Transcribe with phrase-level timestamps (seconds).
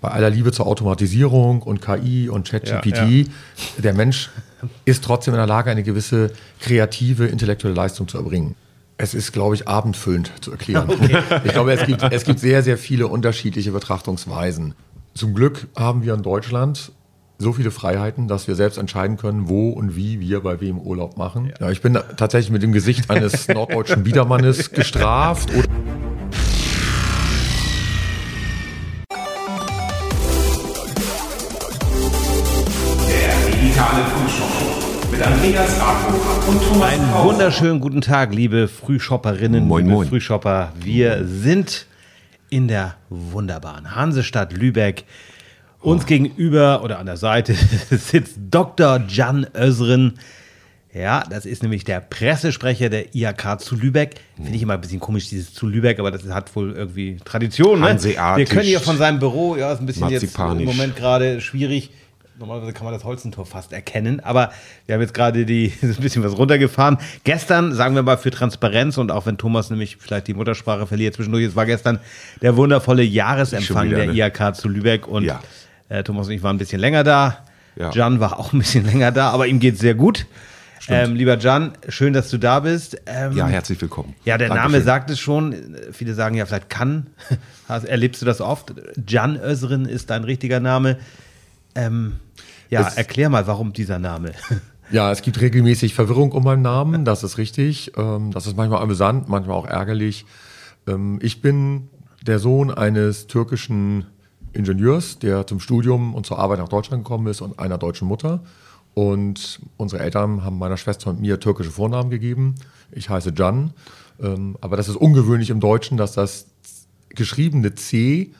[0.00, 3.24] bei aller Liebe zur Automatisierung und KI und ChatGPT, ja, ja.
[3.78, 4.30] der Mensch
[4.84, 8.54] ist trotzdem in der Lage, eine gewisse kreative, intellektuelle Leistung zu erbringen.
[8.96, 10.88] Es ist, glaube ich, abendfüllend zu erklären.
[11.00, 11.18] Okay.
[11.44, 14.74] Ich glaube, es gibt, es gibt sehr, sehr viele unterschiedliche Betrachtungsweisen.
[15.14, 16.92] Zum Glück haben wir in Deutschland
[17.38, 21.16] so viele Freiheiten, dass wir selbst entscheiden können, wo und wie wir bei wem Urlaub
[21.16, 21.52] machen.
[21.60, 21.70] Ja.
[21.70, 25.50] ich bin tatsächlich mit dem Gesicht eines norddeutschen Biedermannes gestraft.
[35.38, 40.08] Andreas Radhofer und Thomas Einen wunderschönen guten Tag, liebe Frühshopperinnen, moin, liebe moin.
[40.08, 40.72] Frühshopper.
[40.82, 41.86] Wir sind
[42.50, 45.04] in der wunderbaren Hansestadt Lübeck
[45.78, 47.54] uns gegenüber oder an der Seite
[47.90, 49.04] sitzt Dr.
[49.06, 50.14] Jan Özren.
[50.92, 54.16] Ja, das ist nämlich der Pressesprecher der IHK zu Lübeck.
[54.34, 57.78] Finde ich immer ein bisschen komisch, dieses zu Lübeck, aber das hat wohl irgendwie Tradition.
[57.78, 58.02] Ne?
[58.02, 61.92] Wir können hier von seinem Büro, ja, ist ein bisschen jetzt im Moment gerade schwierig.
[62.38, 64.52] Normalerweise kann man das Holzentor fast erkennen, aber
[64.86, 66.98] wir haben jetzt gerade die, ein bisschen was runtergefahren.
[67.24, 71.14] Gestern, sagen wir mal für Transparenz und auch wenn Thomas nämlich vielleicht die Muttersprache verliert
[71.14, 71.98] zwischendurch, es war gestern
[72.40, 74.12] der wundervolle Jahresempfang wieder, der ne?
[74.12, 75.40] IHK zu Lübeck und ja.
[75.88, 77.44] Äh, Thomas und ich waren ein bisschen länger da.
[77.74, 77.90] Ja.
[77.90, 80.26] Jan war auch ein bisschen länger da, aber ihm geht es sehr gut.
[80.90, 83.00] Ähm, lieber Jan, schön, dass du da bist.
[83.06, 84.14] Ähm, ja, herzlich willkommen.
[84.24, 84.72] Ja, der Dankeschön.
[84.72, 85.54] Name sagt es schon.
[85.92, 87.08] Viele sagen ja, vielleicht kann.
[87.68, 88.72] Erlebst du das oft?
[89.06, 90.98] Jan Özrin ist dein richtiger Name.
[91.78, 92.16] Ähm,
[92.70, 94.32] ja, es, erklär mal, warum dieser Name.
[94.90, 97.92] Ja, es gibt regelmäßig Verwirrung um meinen Namen, das ist richtig.
[97.98, 100.24] Ähm, das ist manchmal amüsant, manchmal auch ärgerlich.
[100.86, 101.90] Ähm, ich bin
[102.26, 104.06] der Sohn eines türkischen
[104.54, 108.42] Ingenieurs, der zum Studium und zur Arbeit nach Deutschland gekommen ist und einer deutschen Mutter.
[108.94, 112.54] Und unsere Eltern haben meiner Schwester und mir türkische Vornamen gegeben.
[112.90, 113.74] Ich heiße Can.
[114.22, 116.46] Ähm, aber das ist ungewöhnlich im Deutschen, dass das
[117.10, 118.32] geschriebene C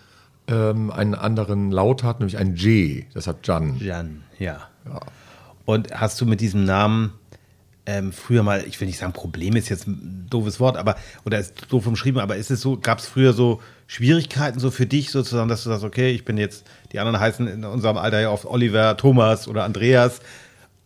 [0.48, 3.04] ähm, einen anderen Laut hat, nämlich ein J.
[3.14, 3.78] Das hat Can.
[3.78, 4.68] Can, ja.
[4.86, 5.00] ja.
[5.64, 7.12] Und hast du mit diesem Namen
[7.88, 11.38] ähm, früher mal, ich will nicht sagen, Problem ist jetzt ein doofes Wort, aber, oder
[11.38, 15.10] ist doof umschrieben, aber ist es so, gab es früher so Schwierigkeiten so für dich
[15.10, 18.30] sozusagen, dass du sagst, okay, ich bin jetzt, die anderen heißen in unserem Alter ja
[18.30, 20.20] oft Oliver, Thomas oder Andreas.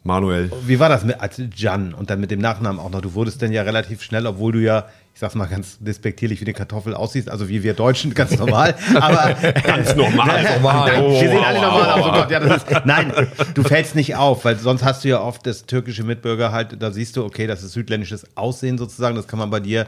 [0.04, 0.50] Manuel.
[0.66, 3.00] Wie war das mit, als Jan und dann mit dem Nachnamen auch noch?
[3.00, 6.46] Du wurdest dann ja relativ schnell, obwohl du ja, ich sag's mal ganz despektierlich, wie
[6.46, 8.74] eine Kartoffel aussiehst, also wie wir Deutschen, ganz normal.
[8.94, 9.34] aber
[9.66, 11.02] ganz normal, normal.
[11.02, 12.06] Oh, wir sehen alle normal aus.
[12.06, 13.12] Oh Gott, ja, das ist, nein,
[13.54, 16.90] du fällst nicht auf, weil sonst hast du ja oft das türkische Mitbürger halt, da
[16.90, 19.86] siehst du, okay, das ist südländisches Aussehen sozusagen, das kann man bei dir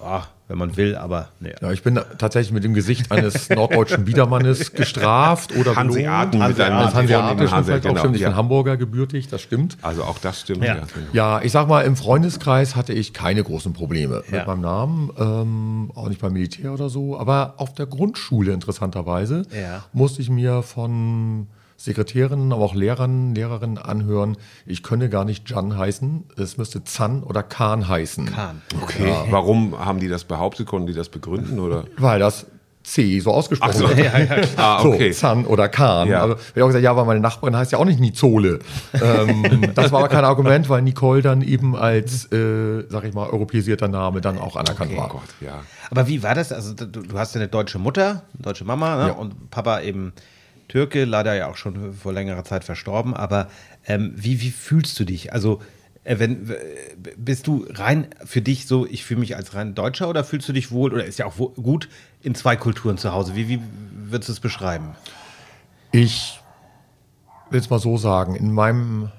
[0.00, 1.54] oh, wenn man will, aber nee.
[1.60, 6.92] Ja, ich bin tatsächlich mit dem Gesicht eines norddeutschen Biedermannes gestraft oder Hanseaten mit einem
[6.94, 8.16] Hanseatischen Hanse, genau, stimmt.
[8.16, 8.28] Ich ja.
[8.28, 9.78] bin Hamburger gebürtig, das stimmt.
[9.82, 10.64] Also auch das stimmt.
[10.64, 10.82] Ja.
[11.12, 14.38] ja, ich sag mal, im Freundeskreis hatte ich keine großen Probleme ja.
[14.38, 19.42] mit meinem Namen, ähm, auch nicht beim Militär oder so, aber auf der Grundschule interessanterweise
[19.92, 21.48] musste ich mir von
[21.84, 27.22] Sekretärinnen, aber auch Lehrern, Lehrerinnen anhören, ich könne gar nicht Jan heißen, es müsste Zan
[27.22, 28.26] oder Kahn heißen.
[28.26, 28.62] Kahn.
[28.82, 29.08] Okay.
[29.08, 29.26] Ja.
[29.30, 30.66] Warum haben die das behauptet?
[30.66, 31.60] Konnten die das begründen?
[31.60, 31.84] Oder?
[31.98, 32.46] Weil das
[32.84, 33.88] C so ausgesprochen so.
[33.88, 33.98] wird.
[33.98, 35.12] Ja, ja, ah, okay.
[35.12, 36.08] So, Zan oder Kahn.
[36.08, 36.22] Ja.
[36.22, 38.60] Aber ich habe auch gesagt, ja, weil meine Nachbarin heißt ja auch nicht Nizole.
[38.94, 43.28] ähm, das war aber kein Argument, weil Nicole dann eben als, äh, sag ich mal,
[43.28, 45.00] europäisierter Name dann auch anerkannt okay.
[45.00, 45.08] war.
[45.08, 45.62] Gott, ja.
[45.90, 46.52] Aber wie war das?
[46.52, 49.14] Also du, du hast ja eine deutsche Mutter, eine deutsche Mama ne?
[49.14, 50.12] und Papa eben
[50.68, 53.48] Türke, leider ja auch schon vor längerer Zeit verstorben, aber
[53.86, 55.32] ähm, wie, wie fühlst du dich?
[55.32, 55.60] Also,
[56.04, 56.50] äh, wenn,
[57.16, 60.52] bist du rein für dich so, ich fühle mich als rein Deutscher oder fühlst du
[60.52, 61.88] dich wohl oder ist ja auch gut
[62.22, 63.36] in zwei Kulturen zu Hause?
[63.36, 63.60] Wie, wie
[63.92, 64.92] würdest du es beschreiben?
[65.92, 66.40] Ich
[67.50, 69.10] will es mal so sagen, in meinem,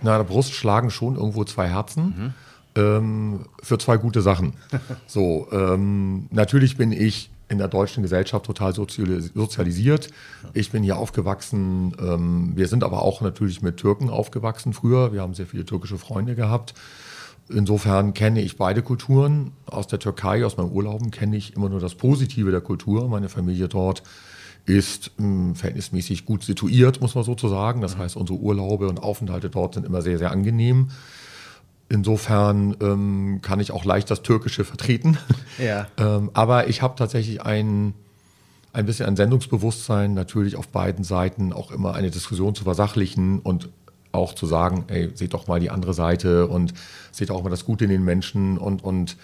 [0.00, 2.04] in meiner Brust schlagen schon irgendwo zwei Herzen.
[2.04, 2.34] Mhm.
[2.76, 4.54] Ähm, für zwei gute Sachen.
[5.06, 10.08] so, ähm, natürlich bin ich in der deutschen Gesellschaft total sozialisiert.
[10.54, 11.94] Ich bin hier aufgewachsen.
[12.00, 15.12] Ähm, wir sind aber auch natürlich mit Türken aufgewachsen früher.
[15.12, 16.74] Wir haben sehr viele türkische Freunde gehabt.
[17.48, 19.50] Insofern kenne ich beide Kulturen.
[19.66, 23.08] Aus der Türkei, aus meinen Urlauben kenne ich immer nur das Positive der Kultur.
[23.08, 24.04] Meine Familie dort
[24.64, 27.80] ist ähm, verhältnismäßig gut situiert, muss man sozusagen.
[27.80, 30.90] Das heißt, unsere Urlaube und Aufenthalte dort sind immer sehr, sehr angenehm.
[31.92, 35.18] Insofern ähm, kann ich auch leicht das Türkische vertreten.
[35.58, 35.88] Ja.
[35.98, 37.92] ähm, aber ich habe tatsächlich ein,
[38.72, 43.68] ein bisschen ein Sendungsbewusstsein, natürlich auf beiden Seiten auch immer eine Diskussion zu versachlichen und
[44.12, 46.72] auch zu sagen, ey, seht doch mal die andere Seite und
[47.12, 49.18] seht auch mal das Gute in den Menschen und, und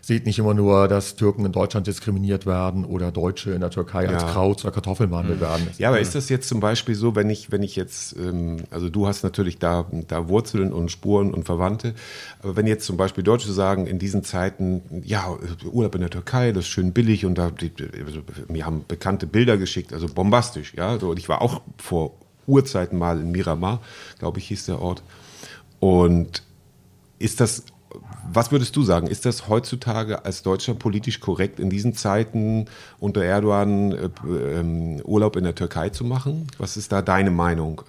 [0.00, 4.04] seht nicht immer nur, dass Türken in Deutschland diskriminiert werden oder Deutsche in der Türkei
[4.04, 4.10] ja.
[4.10, 5.44] als Kraut oder Kartoffeln behandelt mhm.
[5.44, 5.68] werden.
[5.78, 8.88] Ja, aber ist das jetzt zum Beispiel so, wenn ich, wenn ich jetzt, ähm, also
[8.88, 11.94] du hast natürlich da, da Wurzeln und Spuren und Verwandte,
[12.42, 15.36] aber wenn jetzt zum Beispiel Deutsche sagen, in diesen Zeiten, ja,
[15.70, 17.72] Urlaub in der Türkei, das ist schön billig und da, die,
[18.04, 22.12] also, mir haben bekannte Bilder geschickt, also bombastisch, ja, so, und ich war auch vor
[22.46, 23.80] Urzeiten mal in Miramar,
[24.18, 25.02] glaube ich, hieß der Ort.
[25.80, 26.42] Und
[27.18, 27.64] ist das
[28.32, 29.06] was würdest du sagen?
[29.06, 32.66] Ist das heutzutage als Deutscher politisch korrekt, in diesen Zeiten
[32.98, 36.46] unter Erdogan äh, äh, Urlaub in der Türkei zu machen?
[36.58, 37.82] Was ist da deine Meinung?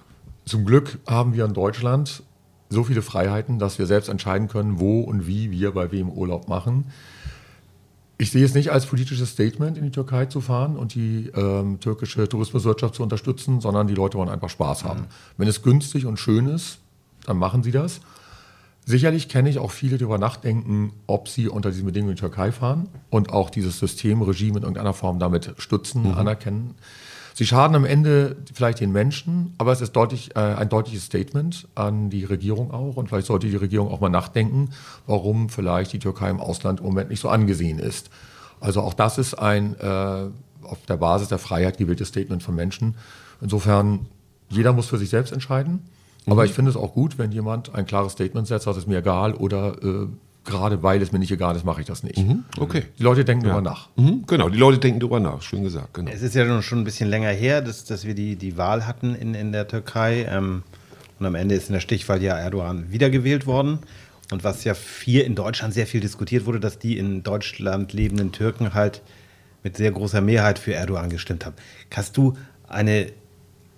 [0.44, 2.22] Zum Glück haben wir in Deutschland
[2.68, 6.48] so viele Freiheiten, dass wir selbst entscheiden können, wo und wie wir bei wem Urlaub
[6.48, 6.86] machen.
[8.16, 11.80] Ich sehe es nicht als politisches Statement, in die Türkei zu fahren und die ähm,
[11.80, 15.00] türkische Tourismuswirtschaft zu unterstützen, sondern die Leute wollen einfach Spaß haben.
[15.00, 15.06] Mhm.
[15.38, 16.78] Wenn es günstig und schön ist,
[17.26, 18.00] dann machen sie das.
[18.90, 22.20] Sicherlich kenne ich auch viele, die darüber nachdenken, ob sie unter diesen Bedingungen in die
[22.20, 26.14] Türkei fahren und auch dieses System, Regime in irgendeiner Form damit stützen, mhm.
[26.14, 26.74] anerkennen.
[27.34, 31.68] Sie schaden am Ende vielleicht den Menschen, aber es ist deutlich, äh, ein deutliches Statement
[31.76, 32.96] an die Regierung auch.
[32.96, 34.70] Und vielleicht sollte die Regierung auch mal nachdenken,
[35.06, 38.10] warum vielleicht die Türkei im Ausland im Moment nicht so angesehen ist.
[38.58, 39.86] Also auch das ist ein äh,
[40.64, 42.96] auf der Basis der Freiheit gewähltes Statement von Menschen.
[43.40, 44.06] Insofern,
[44.48, 45.84] jeder muss für sich selbst entscheiden.
[46.26, 48.98] Aber ich finde es auch gut, wenn jemand ein klares Statement setzt, das ist mir
[48.98, 50.06] egal oder äh,
[50.44, 52.18] gerade weil es mir nicht egal ist, mache ich das nicht.
[52.18, 52.84] Mhm, okay.
[52.98, 53.52] Die Leute denken ja.
[53.52, 53.88] darüber nach.
[53.96, 55.94] Mhm, genau, die Leute denken darüber nach, schön gesagt.
[55.94, 56.10] Genau.
[56.10, 59.14] Es ist ja schon ein bisschen länger her, dass, dass wir die, die Wahl hatten
[59.14, 60.26] in, in der Türkei.
[60.30, 60.62] Ähm,
[61.18, 63.80] und am Ende ist in der Stichwahl ja Erdogan wiedergewählt worden.
[64.32, 64.74] Und was ja
[65.04, 69.02] hier in Deutschland sehr viel diskutiert wurde, dass die in Deutschland lebenden Türken halt
[69.62, 71.56] mit sehr großer Mehrheit für Erdogan gestimmt haben.
[71.94, 72.34] Hast du
[72.66, 73.08] eine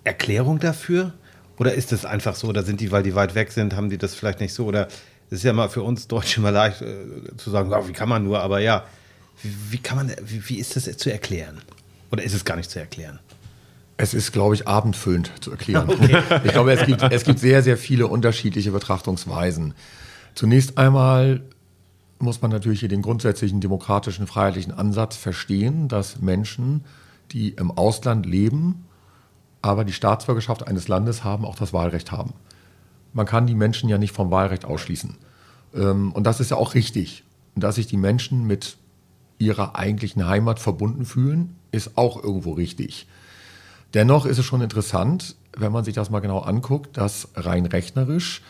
[0.05, 1.15] Erklärung dafür?
[1.63, 3.97] Oder ist es einfach so, oder sind die, weil die weit weg sind, haben die
[3.97, 4.67] das vielleicht nicht so?
[4.67, 4.89] Oder
[5.29, 8.09] es ist ja mal für uns Deutsche mal leicht äh, zu sagen, oh, wie kann
[8.09, 8.85] man nur, aber ja,
[9.45, 11.61] wie, wie kann man, wie, wie, ist das zu erklären?
[12.11, 13.21] Oder ist es gar nicht zu erklären?
[13.97, 15.89] Es ist, glaube ich, abendfüllend zu erklären.
[15.89, 16.21] Okay.
[16.43, 19.75] Ich glaube, es gibt, es gibt sehr, sehr viele unterschiedliche Betrachtungsweisen.
[20.35, 21.43] Zunächst einmal
[22.19, 26.83] muss man natürlich hier den grundsätzlichen demokratischen, freiheitlichen Ansatz verstehen, dass Menschen,
[27.31, 28.85] die im Ausland leben,
[29.63, 32.35] aber die Staatsbürgerschaft eines Landes haben, auch das Wahlrecht haben.
[33.13, 35.17] Man kann die Menschen ja nicht vom Wahlrecht ausschließen.
[35.75, 37.25] Ähm, und das ist ja auch richtig.
[37.55, 38.77] Und dass sich die Menschen mit
[39.39, 43.07] ihrer eigentlichen Heimat verbunden fühlen, ist auch irgendwo richtig.
[43.95, 48.43] Dennoch ist es schon interessant, wenn man sich das mal genau anguckt, dass rein rechnerisch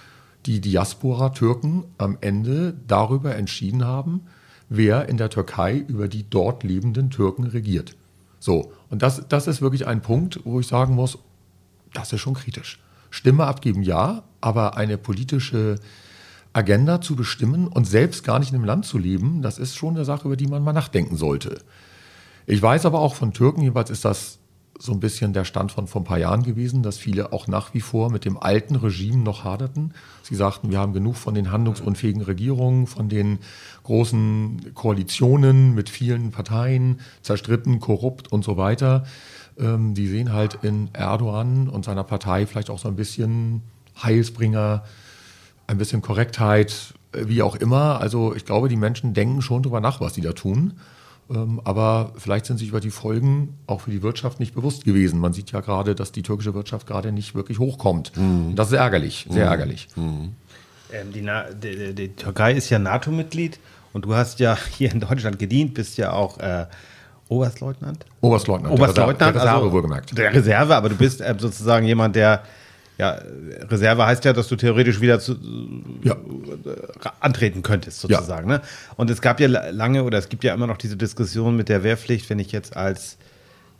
[0.46, 4.22] die Diaspora-Türken am Ende darüber entschieden haben,
[4.68, 7.96] wer in der Türkei über die dort lebenden Türken regiert.
[8.42, 11.16] So, und das, das ist wirklich ein Punkt, wo ich sagen muss,
[11.92, 12.80] das ist schon kritisch.
[13.08, 15.76] Stimme abgeben, ja, aber eine politische
[16.52, 19.94] Agenda zu bestimmen und selbst gar nicht in einem Land zu leben, das ist schon
[19.94, 21.60] eine Sache, über die man mal nachdenken sollte.
[22.46, 24.40] Ich weiß aber auch von Türken, jedenfalls ist das
[24.78, 27.72] so ein bisschen der Stand von vor ein paar Jahren gewesen, dass viele auch nach
[27.74, 29.94] wie vor mit dem alten Regime noch haderten.
[30.22, 33.38] Sie sagten, wir haben genug von den handlungsunfähigen Regierungen, von den
[33.84, 39.04] großen Koalitionen mit vielen Parteien, zerstritten, korrupt und so weiter.
[39.58, 43.62] Ähm, die sehen halt in Erdogan und seiner Partei vielleicht auch so ein bisschen
[44.02, 44.84] Heilsbringer,
[45.66, 48.00] ein bisschen Korrektheit, äh, wie auch immer.
[48.00, 50.74] Also ich glaube, die Menschen denken schon darüber nach, was sie da tun.
[51.30, 55.20] Ähm, aber vielleicht sind sich über die Folgen auch für die Wirtschaft nicht bewusst gewesen.
[55.20, 58.12] Man sieht ja gerade, dass die türkische Wirtschaft gerade nicht wirklich hochkommt.
[58.16, 58.54] Mhm.
[58.56, 59.50] Das ist ärgerlich, sehr mhm.
[59.50, 59.88] ärgerlich.
[59.96, 60.34] Mhm.
[60.92, 61.26] Ähm, die,
[61.60, 63.58] die, die, Türkei ist ja NATO-Mitglied
[63.92, 66.66] und du hast ja hier in Deutschland gedient, bist ja auch äh,
[67.28, 68.04] Oberstleutnant?
[68.20, 68.74] Oberstleutnant.
[68.74, 70.18] Oberstleutnant, der Reserve, also, wohlgemerkt.
[70.18, 72.42] Der Reserve, aber du bist äh, sozusagen jemand, der
[72.98, 73.20] ja,
[73.70, 75.36] Reserve heißt ja, dass du theoretisch wieder zu,
[76.02, 76.16] ja.
[77.20, 78.50] antreten könntest, sozusagen.
[78.50, 78.58] Ja.
[78.58, 78.62] Ne?
[78.96, 81.82] Und es gab ja lange oder es gibt ja immer noch diese Diskussion mit der
[81.82, 83.16] Wehrpflicht, wenn ich jetzt als,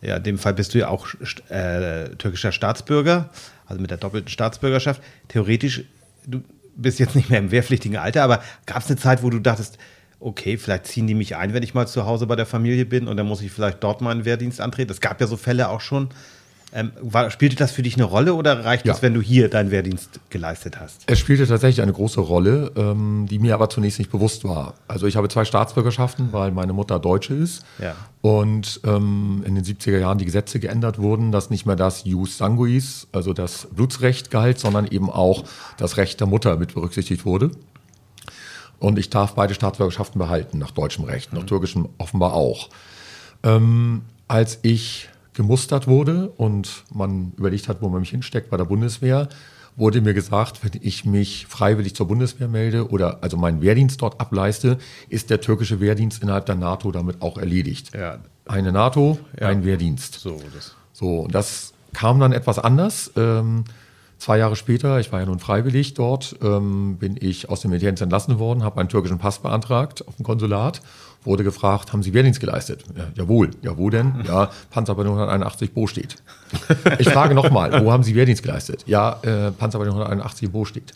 [0.00, 1.07] ja, in dem Fall bist du ja auch
[1.50, 3.28] äh, türkischer Staatsbürger,
[3.66, 5.02] also mit der doppelten Staatsbürgerschaft.
[5.28, 5.85] Theoretisch,
[6.26, 6.42] du
[6.75, 9.78] bist jetzt nicht mehr im wehrpflichtigen Alter, aber gab es eine Zeit, wo du dachtest,
[10.21, 13.09] okay, vielleicht ziehen die mich ein, wenn ich mal zu Hause bei der Familie bin
[13.09, 14.90] und dann muss ich vielleicht dort meinen Wehrdienst antreten.
[14.90, 16.09] Es gab ja so Fälle auch schon.
[16.75, 18.95] Ähm, war, spielte das für dich eine Rolle oder reicht ja.
[18.95, 21.02] es, wenn du hier deinen Wehrdienst geleistet hast?
[21.07, 24.75] Es spielte tatsächlich eine große Rolle, ähm, die mir aber zunächst nicht bewusst war.
[24.88, 27.62] Also ich habe zwei Staatsbürgerschaften, weil meine Mutter Deutsche ist.
[27.79, 27.95] Ja.
[28.23, 32.38] Und ähm, in den 70er Jahren die Gesetze geändert wurden, dass nicht mehr das Jus
[32.38, 35.45] Sanguis, also das Blutsrecht galt, sondern eben auch
[35.76, 37.50] das Recht der Mutter mit berücksichtigt wurde.
[38.79, 41.47] Und ich darf beide Staatsbürgerschaften behalten, nach deutschem Recht, nach mhm.
[41.47, 42.71] türkischem offenbar auch.
[43.43, 48.65] Ähm, als ich gemustert wurde und man überlegt hat, wo man mich hinsteckt bei der
[48.65, 49.29] Bundeswehr,
[49.77, 54.21] wurde mir gesagt, wenn ich mich freiwillig zur Bundeswehr melde oder also meinen Wehrdienst dort
[54.21, 57.95] ableiste, ist der türkische Wehrdienst innerhalb der NATO damit auch erledigt.
[57.95, 58.19] Ja.
[58.45, 60.15] Eine NATO, ein Wehrdienst.
[60.21, 60.75] So, das.
[60.93, 63.12] So, und das kam dann etwas anders.
[63.17, 63.65] Ähm,
[64.19, 68.03] zwei Jahre später, ich war ja nun freiwillig dort, ähm, bin ich aus dem Militärdienst
[68.03, 70.83] entlassen worden, habe einen türkischen Pass beantragt auf dem Konsulat,
[71.25, 72.85] wurde gefragt, haben Sie Wehrdienst geleistet?
[72.97, 73.50] Ja, jawohl.
[73.62, 74.25] Ja, wo denn?
[74.26, 76.17] Ja, Panzerbataillon 181 Bo steht.
[76.99, 78.85] Ich frage nochmal, wo haben Sie Wehrdienst geleistet?
[78.87, 80.93] Ja, äh, Panzerbataillon 181 Bo steht.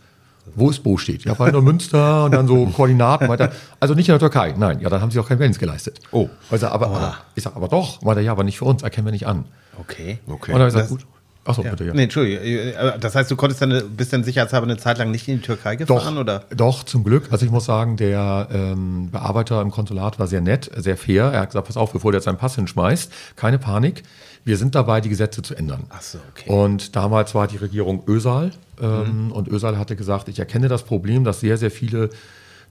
[0.54, 1.24] Wo ist Bo steht?
[1.24, 3.52] Ja, bei nur Münster und dann so Koordinaten weiter.
[3.80, 4.54] Also nicht in der Türkei.
[4.56, 6.00] Nein, ja, dann haben Sie auch keinen Wehrdienst geleistet.
[6.12, 6.28] Oh.
[6.50, 8.00] Also, aber, aber, ich sage, aber doch.
[8.02, 9.44] Meinte, ja, aber nicht für uns, erkennen wir nicht an.
[9.78, 10.18] Okay.
[10.26, 10.52] Okay.
[10.52, 11.06] Und dann habe ich gesagt, gut.
[11.46, 11.70] Achso, Ja.
[11.70, 11.94] bitte, ja.
[11.94, 12.40] Nee, Entschuldige.
[12.40, 15.42] äh, Das heißt, du konntest dann, bist dann sicherheitshalber eine Zeit lang nicht in die
[15.42, 16.44] Türkei Doch, gefahren, oder?
[16.54, 17.28] doch, zum Glück.
[17.30, 21.24] Also ich muss sagen, der ähm, Bearbeiter im Konsulat war sehr nett, sehr fair.
[21.32, 24.02] Er hat gesagt, pass auf, bevor du jetzt seinen Pass hinschmeißt, keine Panik.
[24.44, 25.84] Wir sind dabei, die Gesetze zu ändern.
[25.88, 26.48] Ach so, okay.
[26.50, 28.50] Und damals war die Regierung Ösal.
[28.80, 32.10] Ähm, Und Ösal hatte gesagt, ich erkenne das Problem, dass sehr, sehr viele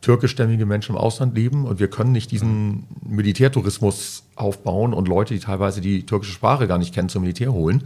[0.01, 5.39] türkischstämmige Menschen im Ausland leben und wir können nicht diesen Militärtourismus aufbauen und Leute, die
[5.39, 7.83] teilweise die türkische Sprache gar nicht kennen, zum Militär holen.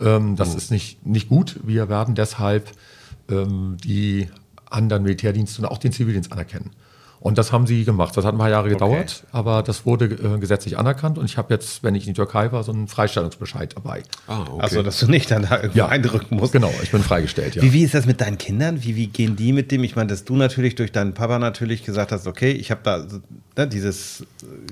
[0.00, 1.58] Ähm, das ist nicht, nicht gut.
[1.64, 2.70] Wir werden deshalb
[3.30, 4.28] ähm, die
[4.68, 6.70] anderen Militärdienste und auch den Zivildienst anerkennen.
[7.18, 8.16] Und das haben sie gemacht.
[8.16, 11.16] Das hat ein paar Jahre gedauert, aber das wurde äh, gesetzlich anerkannt.
[11.18, 14.02] Und ich habe jetzt, wenn ich in die Türkei war, so einen Freistellungsbescheid dabei.
[14.28, 14.60] Ah, okay.
[14.62, 15.88] Also, dass du nicht dann da irgendwo Ja.
[15.88, 16.52] eindrücken musst.
[16.52, 17.62] Genau, ich bin freigestellt, ja.
[17.62, 18.84] Wie, wie ist das mit deinen Kindern?
[18.84, 19.82] Wie, wie gehen die mit dem?
[19.82, 23.04] Ich meine, dass du natürlich durch deinen Papa natürlich gesagt hast, okay, ich habe da
[23.56, 24.24] ne, dieses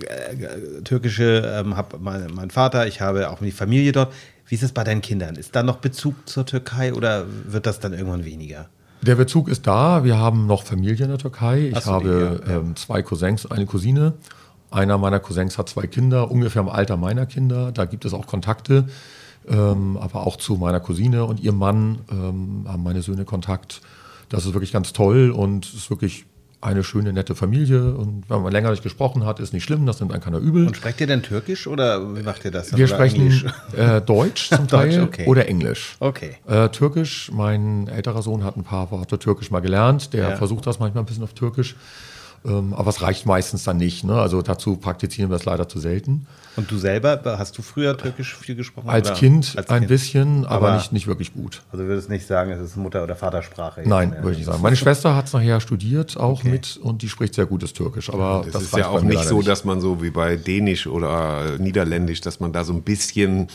[0.06, 4.12] äh, türkische, ähm, habe mein, mein Vater, ich habe auch die Familie dort.
[4.46, 5.36] Wie ist es bei deinen Kindern?
[5.36, 8.68] Ist da noch Bezug zur Türkei oder wird das dann irgendwann weniger?
[9.02, 10.04] Der Bezug ist da.
[10.04, 11.72] Wir haben noch Familie in der Türkei.
[11.74, 12.60] Ich so, habe ja, ja.
[12.60, 14.14] Ähm, zwei Cousins, eine Cousine.
[14.70, 17.70] Einer meiner Cousins hat zwei Kinder, ungefähr im Alter meiner Kinder.
[17.70, 18.86] Da gibt es auch Kontakte,
[19.48, 23.82] ähm, aber auch zu meiner Cousine und ihrem Mann ähm, haben meine Söhne Kontakt.
[24.30, 26.24] Das ist wirklich ganz toll und es ist wirklich
[26.64, 27.94] eine schöne, nette Familie.
[27.94, 30.66] Und wenn man länger nicht gesprochen hat, ist nicht schlimm, das nimmt einen keiner übel.
[30.66, 32.72] Und sprecht ihr denn Türkisch oder wie macht ihr das?
[32.76, 35.26] Wir Oder sprechen äh, Deutsch zum Teil Deutsch, okay.
[35.26, 35.96] oder Englisch.
[36.00, 36.36] Okay.
[36.46, 40.12] Äh, Türkisch, mein älterer Sohn hat ein paar Worte Türkisch mal gelernt.
[40.12, 40.36] Der Ja.
[40.36, 41.76] versucht das manchmal ein bisschen auf Türkisch.
[42.46, 44.04] Ähm, aber es reicht meistens dann nicht.
[44.04, 44.20] Ne?
[44.20, 46.26] Also dazu praktizieren wir es leider zu selten.
[46.56, 48.88] Und du selber, hast du früher Türkisch viel gesprochen?
[48.90, 49.18] Als oder?
[49.18, 49.88] Kind Als ein Kind.
[49.88, 51.62] bisschen, aber, Aber- nicht, nicht wirklich gut.
[51.72, 53.82] Also würdest nicht sagen, es ist Mutter- oder Vatersprache?
[53.86, 54.16] Nein, ne?
[54.18, 54.62] würde ich nicht sagen.
[54.62, 56.50] Meine Schwester hat es nachher studiert, auch Okay.
[56.50, 58.10] mit, und die spricht sehr gutes Türkisch.
[58.10, 61.54] Aber Das, das, ist ja auch nicht so, dass man so wie bei Dänisch oder
[61.54, 63.48] äh, Niederländisch, dass man da so ein bisschen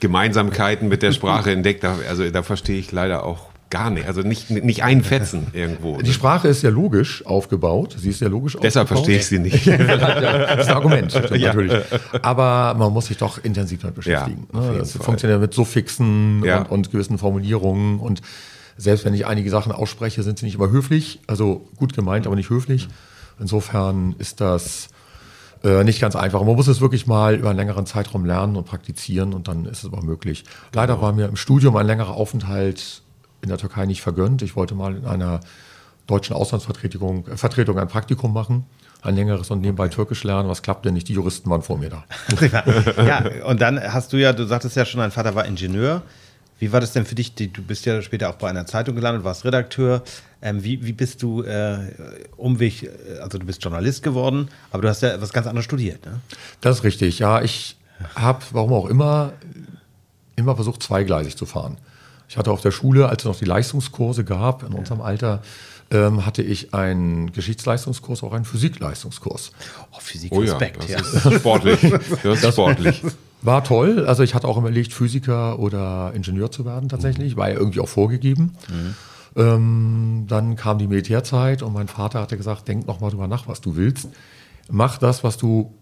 [0.00, 1.84] Gemeinsamkeiten mit der Sprache entdeckt.
[1.84, 4.06] Also da verstehe ich leider auch gar nicht.
[4.06, 6.00] Also nicht, nicht ein Fetzen irgendwo.
[6.00, 7.96] Die Sprache ist ja logisch aufgebaut.
[7.98, 9.04] Sie ist ja logisch Deshalb aufgebaut.
[9.06, 9.66] verstehe ich sie nicht.
[9.66, 11.72] ja, das ist ein Argument, stimmt natürlich.
[12.22, 14.46] Aber man muss sich doch intensiv damit beschäftigen.
[14.52, 14.78] Ja, ne?
[14.78, 15.02] Das Fall.
[15.04, 16.58] funktioniert ja mit Suffixen Ja.
[16.62, 17.98] und, und gewissen Formulierungen.
[17.98, 18.22] Und
[18.76, 21.20] selbst wenn ich einige Sachen ausspreche, sind sie nicht immer höflich.
[21.26, 22.88] Also gut gemeint, aber nicht höflich.
[23.40, 24.88] Insofern ist das
[25.64, 26.42] äh, nicht ganz einfach.
[26.44, 29.78] Man muss es wirklich mal über einen längeren Zeitraum lernen und praktizieren und dann ist
[29.78, 30.44] es aber möglich.
[30.72, 33.02] Leider war mir im Studium ein längerer Aufenthalt
[33.42, 34.42] in der Türkei nicht vergönnt.
[34.42, 35.40] Ich wollte mal in einer
[36.06, 38.64] deutschen Auslandsvertretung äh, Vertretung ein Praktikum machen,
[39.02, 40.48] ein längeres und nebenbei Türkisch lernen.
[40.48, 41.08] Was klappte nicht?
[41.08, 42.04] Die Juristen waren vor mir da.
[43.04, 46.02] ja, und dann hast du ja, du sagtest ja schon, dein Vater war Ingenieur.
[46.58, 47.34] Wie war das denn für dich?
[47.34, 50.02] Du bist ja später auch bei einer Zeitung gelandet, warst Redakteur.
[50.40, 51.92] Ähm, wie, wie bist du äh,
[52.36, 56.04] Umweg, äh, also du bist Journalist geworden, aber du hast ja was ganz anderes studiert,
[56.06, 56.20] ne?
[56.60, 57.18] Das ist richtig.
[57.18, 57.76] Ja, ich
[58.14, 59.34] habe, warum auch immer,
[60.36, 61.76] immer versucht, zweigleisig zu fahren.
[62.28, 65.42] Ich hatte auf der Schule, als es noch die Leistungskurse gab, in unserem Alter,
[65.90, 69.52] ähm, hatte ich einen Geschichtsleistungskurs, auch einen Physikleistungskurs.
[69.92, 70.98] Oh, Physik, Oh ja, Respekt, das ja.
[71.30, 71.80] ist sportlich.
[72.22, 73.02] Das ist sportlich.
[73.42, 74.04] War toll.
[74.06, 77.36] Also ich hatte auch überlegt, Physiker oder Ingenieur zu werden tatsächlich.
[77.36, 78.56] War ja irgendwie auch vorgegeben.
[79.36, 83.46] Ähm, dann kam die Militärzeit und mein Vater hatte gesagt, denk noch mal drüber nach,
[83.46, 84.08] was du willst.
[84.68, 85.72] Mach das, was du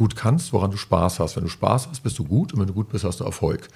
[0.00, 1.36] gut kannst, woran du Spaß hast.
[1.36, 3.68] Wenn du Spaß hast, bist du gut und wenn du gut bist, hast du Erfolg.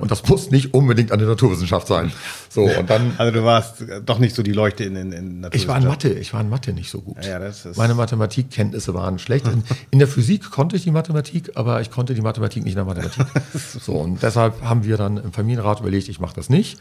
[0.00, 2.12] Und das muss nicht unbedingt eine Naturwissenschaft sein.
[2.48, 5.66] So, und dann Also du warst doch nicht so die Leuchte in, in, in ich
[5.66, 5.84] war in Naturwissenschaft.
[6.04, 7.16] Mathe, ich war in Mathe nicht so gut.
[7.24, 9.46] Ja, das ist- Meine Mathematikkenntnisse waren schlecht.
[9.48, 12.76] In, in der Physik konnte ich die Mathematik, aber ich konnte die Mathematik nicht in
[12.76, 13.26] der Mathematik.
[13.80, 16.78] So, und deshalb haben wir dann im Familienrat überlegt, ich mache das nicht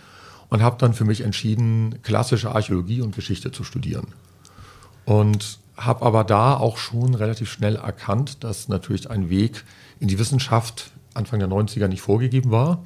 [0.49, 4.07] und habe dann für mich entschieden, klassische Archäologie und Geschichte zu studieren.
[5.05, 9.63] Und habe aber da auch schon relativ schnell erkannt, dass natürlich ein Weg
[9.99, 12.83] in die Wissenschaft Anfang der 90er nicht vorgegeben war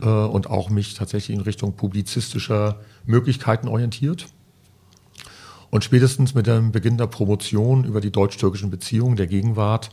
[0.00, 4.26] äh, und auch mich tatsächlich in Richtung publizistischer Möglichkeiten orientiert.
[5.70, 9.90] Und spätestens mit dem Beginn der Promotion über die deutsch-türkischen Beziehungen der Gegenwart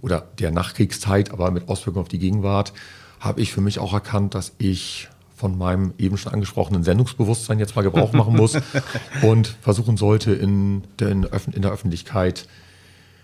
[0.00, 2.72] oder der Nachkriegszeit, aber mit Auswirkungen auf die Gegenwart,
[3.18, 7.76] habe ich für mich auch erkannt, dass ich von meinem eben schon angesprochenen Sendungsbewusstsein jetzt
[7.76, 8.58] mal Gebrauch machen muss
[9.22, 11.22] und versuchen sollte, in der, in
[11.62, 12.48] der Öffentlichkeit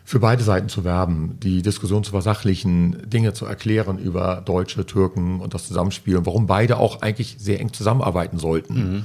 [0.05, 5.41] für beide Seiten zu werben, die Diskussion zu versachlichen, Dinge zu erklären über Deutsche, Türken
[5.41, 8.75] und das Zusammenspiel und warum beide auch eigentlich sehr eng zusammenarbeiten sollten.
[8.75, 9.05] Mhm.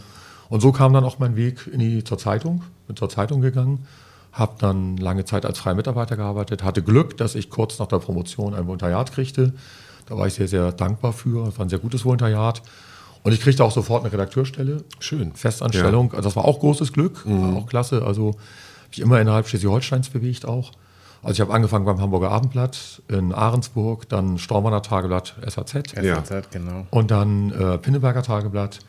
[0.50, 3.88] Und so kam dann auch mein Weg in die, zur Zeitung, bin zur Zeitung gegangen,
[4.34, 8.00] habe dann lange Zeit als freier Mitarbeiter gearbeitet, hatte Glück, dass ich kurz nach der
[8.00, 9.54] Promotion ein Volontariat kriegte.
[10.06, 11.48] Da war ich sehr, sehr dankbar für.
[11.48, 12.62] Es war ein sehr gutes Volontariat.
[13.24, 14.84] Und ich kriegte auch sofort eine Redakteurstelle.
[15.00, 15.34] Schön.
[15.34, 16.10] Festanstellung.
[16.12, 16.18] Ja.
[16.18, 17.58] Also das war auch großes Glück, mhm.
[17.58, 18.04] auch klasse.
[18.04, 20.72] Also habe ich immer innerhalb Schleswig-Holsteins bewegt auch.
[21.22, 25.94] Also ich habe angefangen beim Hamburger Abendblatt in Ahrensburg, dann Stormanner Tageblatt SAZ.
[25.96, 26.88] SAZ, genau.
[26.92, 28.80] Und dann äh, Pinneberger Tageblatt.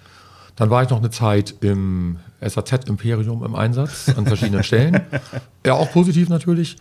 [0.54, 5.00] Dann war ich noch eine Zeit im SAZ-Imperium im Einsatz an verschiedenen Stellen.
[5.66, 6.76] ja, auch positiv natürlich.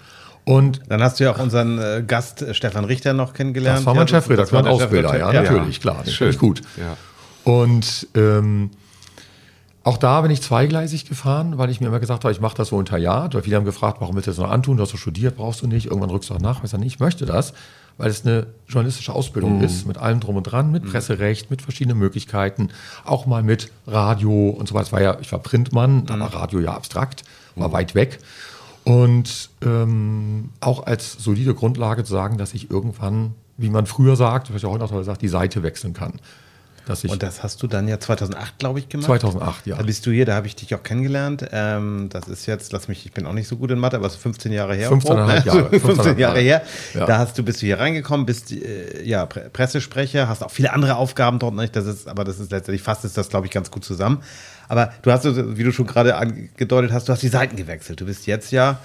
[0.46, 3.80] Und dann hast du ja auch unseren äh, Gast äh, Stefan Richter noch kennengelernt.
[3.80, 6.06] Das war mein ja, Chefredakteur und Ausbilder, ja, ja, natürlich, klar.
[6.06, 6.38] Schön.
[6.38, 6.62] gut.
[6.78, 6.98] Ja.
[7.50, 8.70] Und ähm,
[9.84, 12.68] auch da bin ich zweigleisig gefahren, weil ich mir immer gesagt habe, ich mache das
[12.68, 13.34] so unter Jahr.
[13.34, 14.78] Weil viele haben gefragt, warum willst du das noch antun?
[14.78, 15.88] Du hast doch studiert, brauchst du nicht.
[15.88, 16.64] Irgendwann rückst du auch nach.
[16.64, 17.54] Ich sage, ich möchte das,
[17.98, 19.64] weil es eine journalistische Ausbildung mhm.
[19.64, 20.92] ist, mit allem drum und dran, mit mhm.
[20.92, 22.70] Presserecht, mit verschiedenen Möglichkeiten,
[23.04, 24.92] auch mal mit Radio und so weiter.
[24.92, 26.36] war ja, ich war Printmann, da war mhm.
[26.36, 27.24] Radio ja abstrakt,
[27.56, 27.74] war mhm.
[27.74, 28.20] weit weg.
[28.84, 34.54] Und ähm, auch als solide Grundlage zu sagen, dass ich irgendwann, wie man früher sagt,
[34.54, 36.14] was ich auch heute noch sagt, die Seite wechseln kann.
[37.08, 39.08] Und das hast du dann ja 2008, glaube ich, gemacht.
[39.08, 39.76] 2008, ja.
[39.78, 41.46] Da bist du hier, da habe ich dich auch kennengelernt.
[41.52, 44.08] Ähm, das ist jetzt, lass mich, ich bin auch nicht so gut in Mathe, aber
[44.08, 44.90] es ist 15 Jahre her.
[44.90, 46.64] 15 Jahre, Jahre, 15 Jahre her.
[46.94, 47.06] Ja.
[47.06, 50.96] Da hast du, bist du hier reingekommen, bist äh, ja Pressesprecher, hast auch viele andere
[50.96, 51.76] Aufgaben dort nicht.
[51.76, 54.22] Das ist, aber das ist letztendlich fast ist das, glaube ich, ganz gut zusammen.
[54.70, 58.00] Aber du hast, wie du schon gerade angedeutet hast, du hast die Seiten gewechselt.
[58.00, 58.80] Du bist jetzt ja,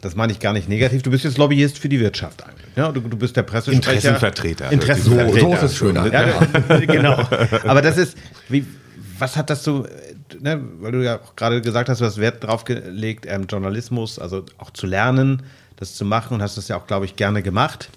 [0.00, 2.76] das meine ich gar nicht negativ, du bist jetzt Lobbyist für die Wirtschaft eigentlich.
[2.76, 3.92] Ja, du, du bist der Pressesprecher.
[3.92, 4.72] Interessenvertreter.
[4.72, 5.40] Interessenvertreter.
[5.40, 6.12] So, so ist es schöner.
[6.12, 7.28] Ja, genau.
[7.64, 8.16] Aber das ist,
[8.48, 8.64] wie,
[9.18, 9.86] was hat das so,
[10.40, 14.18] ne, weil du ja auch gerade gesagt hast, du hast Wert drauf gelegt, ähm, Journalismus,
[14.18, 15.42] also auch zu lernen,
[15.76, 17.90] das zu machen und hast das ja auch, glaube ich, gerne gemacht.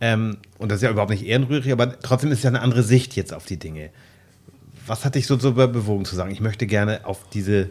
[0.00, 3.16] Ähm, und das ist ja überhaupt nicht ehrenrührig, aber trotzdem ist ja eine andere Sicht
[3.16, 3.90] jetzt auf die Dinge
[4.86, 7.70] was hat dich so, so bewogen zu sagen, ich möchte gerne auf diese,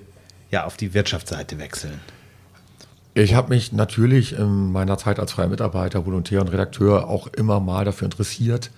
[0.50, 2.00] ja, auf die Wirtschaftsseite wechseln?
[3.14, 7.60] Ich habe mich natürlich in meiner Zeit als freier Mitarbeiter, Volontär und Redakteur auch immer
[7.60, 8.72] mal dafür interessiert,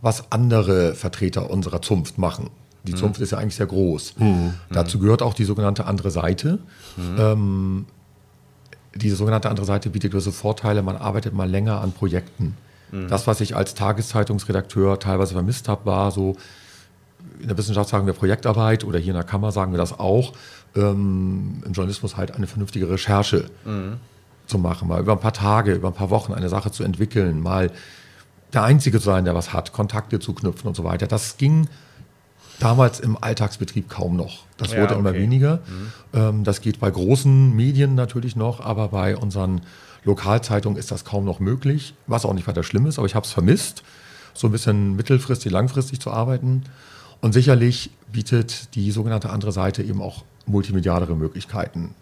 [0.00, 2.50] was andere Vertreter unserer Zunft machen.
[2.84, 2.96] Die mhm.
[2.96, 4.14] Zunft ist ja eigentlich sehr groß.
[4.18, 4.54] Mhm.
[4.70, 6.60] Dazu gehört auch die sogenannte andere Seite.
[6.96, 7.16] Mhm.
[7.18, 7.86] Ähm,
[8.94, 10.82] diese sogenannte andere Seite bietet gewisse Vorteile.
[10.82, 12.56] Man arbeitet mal länger an Projekten.
[12.92, 13.08] Mhm.
[13.08, 16.36] Das, was ich als Tageszeitungsredakteur teilweise vermisst habe, war so
[17.40, 20.32] in der Wissenschaft sagen wir Projektarbeit oder hier in der Kammer sagen wir das auch,
[20.76, 23.96] ähm, im Journalismus halt eine vernünftige Recherche mhm.
[24.46, 27.40] zu machen, mal über ein paar Tage, über ein paar Wochen eine Sache zu entwickeln,
[27.40, 27.70] mal
[28.52, 31.06] der Einzige zu sein, der was hat, Kontakte zu knüpfen und so weiter.
[31.06, 31.68] Das ging
[32.58, 34.44] damals im Alltagsbetrieb kaum noch.
[34.56, 35.00] Das ja, wurde okay.
[35.00, 35.56] immer weniger.
[35.56, 35.92] Mhm.
[36.12, 39.62] Ähm, das geht bei großen Medien natürlich noch, aber bei unseren
[40.04, 43.26] Lokalzeitungen ist das kaum noch möglich, was auch nicht weiter schlimm ist, aber ich habe
[43.26, 43.82] es vermisst,
[44.34, 46.62] so ein bisschen mittelfristig, langfristig zu arbeiten.
[47.20, 51.94] Und sicherlich bietet die sogenannte andere Seite eben auch multimedialere Möglichkeiten.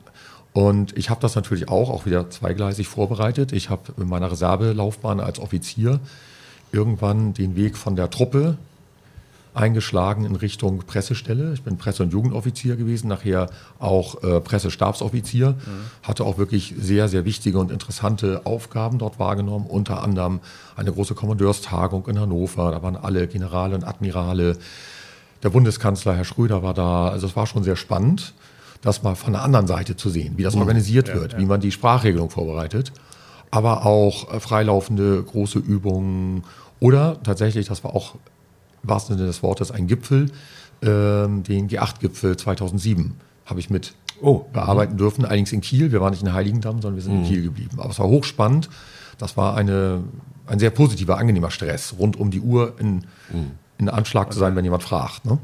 [0.52, 3.52] Und ich habe das natürlich auch, auch wieder zweigleisig vorbereitet.
[3.52, 6.00] Ich habe in meiner Reservelaufbahn als Offizier
[6.72, 8.57] irgendwann den Weg von der Truppe
[9.54, 11.52] eingeschlagen in Richtung Pressestelle.
[11.52, 15.50] Ich bin Presse- und Jugendoffizier gewesen, nachher auch äh, Pressestabsoffizier.
[15.50, 15.57] Mhm.
[16.02, 19.66] Hatte auch wirklich sehr, sehr wichtige und interessante Aufgaben dort wahrgenommen.
[19.66, 20.40] Unter anderem
[20.76, 22.70] eine große Kommandeurstagung in Hannover.
[22.70, 24.57] Da waren alle Generale und Admirale
[25.42, 27.09] der Bundeskanzler, Herr Schröder, war da.
[27.09, 28.35] Also es war schon sehr spannend,
[28.83, 30.62] das mal von der anderen Seite zu sehen, wie das mhm.
[30.62, 31.38] organisiert ja, wird, ja.
[31.38, 32.92] wie man die Sprachregelung vorbereitet.
[33.51, 36.44] Aber auch äh, freilaufende große Übungen
[36.81, 38.14] oder tatsächlich, das war auch
[38.83, 40.31] im wahrsten Sinne des Wortes ein Gipfel,
[40.83, 43.14] ähm, den G8-Gipfel 2007
[43.46, 44.44] habe ich mit oh.
[44.53, 44.98] bearbeiten mhm.
[44.98, 45.24] dürfen.
[45.24, 45.90] Allerdings in Kiel.
[45.90, 47.24] Wir waren nicht in Heiligendamm, sondern wir sind mhm.
[47.24, 47.79] in Kiel geblieben.
[47.79, 48.68] Aber es war hochspannend.
[49.16, 50.05] Das war eine,
[50.46, 54.56] ein sehr positiver, angenehmer Stress rund um die Uhr in mhm in Anschlag zu sein,
[54.56, 55.24] wenn jemand fragt.
[55.24, 55.38] Ne?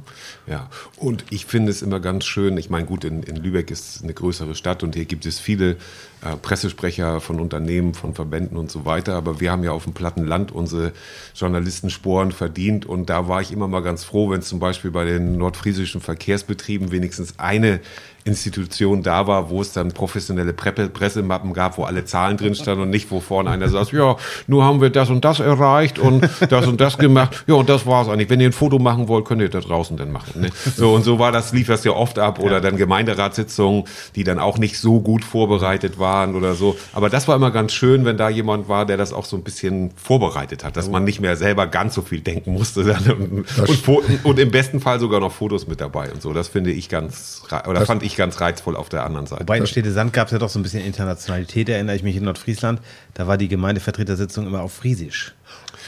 [0.47, 4.03] Ja, und ich finde es immer ganz schön, ich meine, gut, in, in Lübeck ist
[4.03, 5.77] eine größere Stadt und hier gibt es viele
[6.23, 9.92] äh, Pressesprecher von Unternehmen, von Verbänden und so weiter, aber wir haben ja auf dem
[9.92, 10.92] platten Land unsere
[11.37, 15.05] Journalistensporen verdient und da war ich immer mal ganz froh, wenn es zum Beispiel bei
[15.05, 17.81] den nordfriesischen Verkehrsbetrieben wenigstens eine
[18.25, 22.83] Institution da war, wo es dann professionelle Pre Pressemappen gab, wo alle Zahlen drin standen
[22.83, 26.29] und nicht, wo vorne einer sagt, ja, nur haben wir das und das erreicht und
[26.49, 27.45] das und das gemacht.
[27.47, 28.31] Ja, und das war es eigentlich.
[28.31, 30.41] Wenn ihr ein Foto machen wollt, könnt ihr da draußen dann machen.
[30.41, 30.51] Ne?
[30.75, 33.85] So und so war das, lief das ja oft ab oder dann Gemeinderatssitzungen,
[34.17, 36.77] die dann auch nicht so gut vorbereitet waren oder so.
[36.95, 39.43] Aber das war immer ganz schön, wenn da jemand war, der das auch so ein
[39.43, 43.45] bisschen vorbereitet hat, dass man nicht mehr selber ganz so viel denken musste und,
[43.87, 46.33] und, und im besten Fall sogar noch Fotos mit dabei und so.
[46.33, 49.42] Das finde ich ganz, oder fand ich ganz reizvoll auf der anderen Seite.
[49.42, 52.16] Wobei in Städte Sand gab es ja doch so ein bisschen Internationalität, erinnere ich mich
[52.16, 52.81] in Nordfriesland.
[53.14, 55.35] Da war die Gemeindevertretersitzung immer auf Friesisch.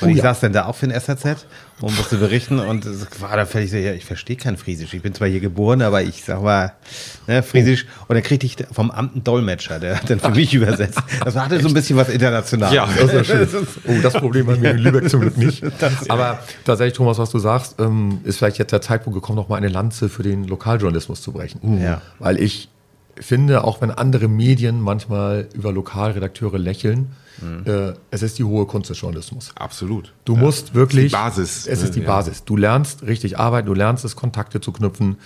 [0.00, 0.24] Und oh, ich ja.
[0.24, 1.46] saß dann da auch für den SAZ
[1.80, 4.92] und musste berichten und es war da völlig so, ja, ich verstehe kein Friesisch.
[4.92, 6.74] Ich bin zwar hier geboren, aber ich sag mal,
[7.26, 7.86] ne, Friesisch.
[8.06, 10.98] Und dann kriegte ich vom Amt einen Dolmetscher, der hat dann für mich übersetzt.
[11.24, 12.74] Das hatte so ein bisschen was Internationales.
[12.74, 13.48] Ja, das ist schön.
[13.88, 15.62] Oh, das Problem haben wir in Lübeck zum Glück nicht.
[16.08, 19.56] aber tatsächlich, Thomas, was du sagst, ähm, ist vielleicht jetzt der Zeitpunkt gekommen, noch mal
[19.56, 21.80] eine Lanze für den Lokaljournalismus zu brechen.
[21.82, 22.02] Ja.
[22.18, 22.68] Weil ich
[23.18, 27.62] finde, auch wenn andere Medien manchmal über Lokalredakteure lächeln, mhm.
[27.64, 29.52] äh, es ist die hohe Kunst des Journalismus.
[29.56, 30.12] Absolut.
[30.24, 30.40] Du ja.
[30.40, 31.12] musst wirklich.
[31.12, 31.66] Die Basis.
[31.66, 32.06] Es ist die ja.
[32.06, 32.44] Basis.
[32.44, 35.16] Du lernst richtig arbeiten, du lernst es, Kontakte zu knüpfen,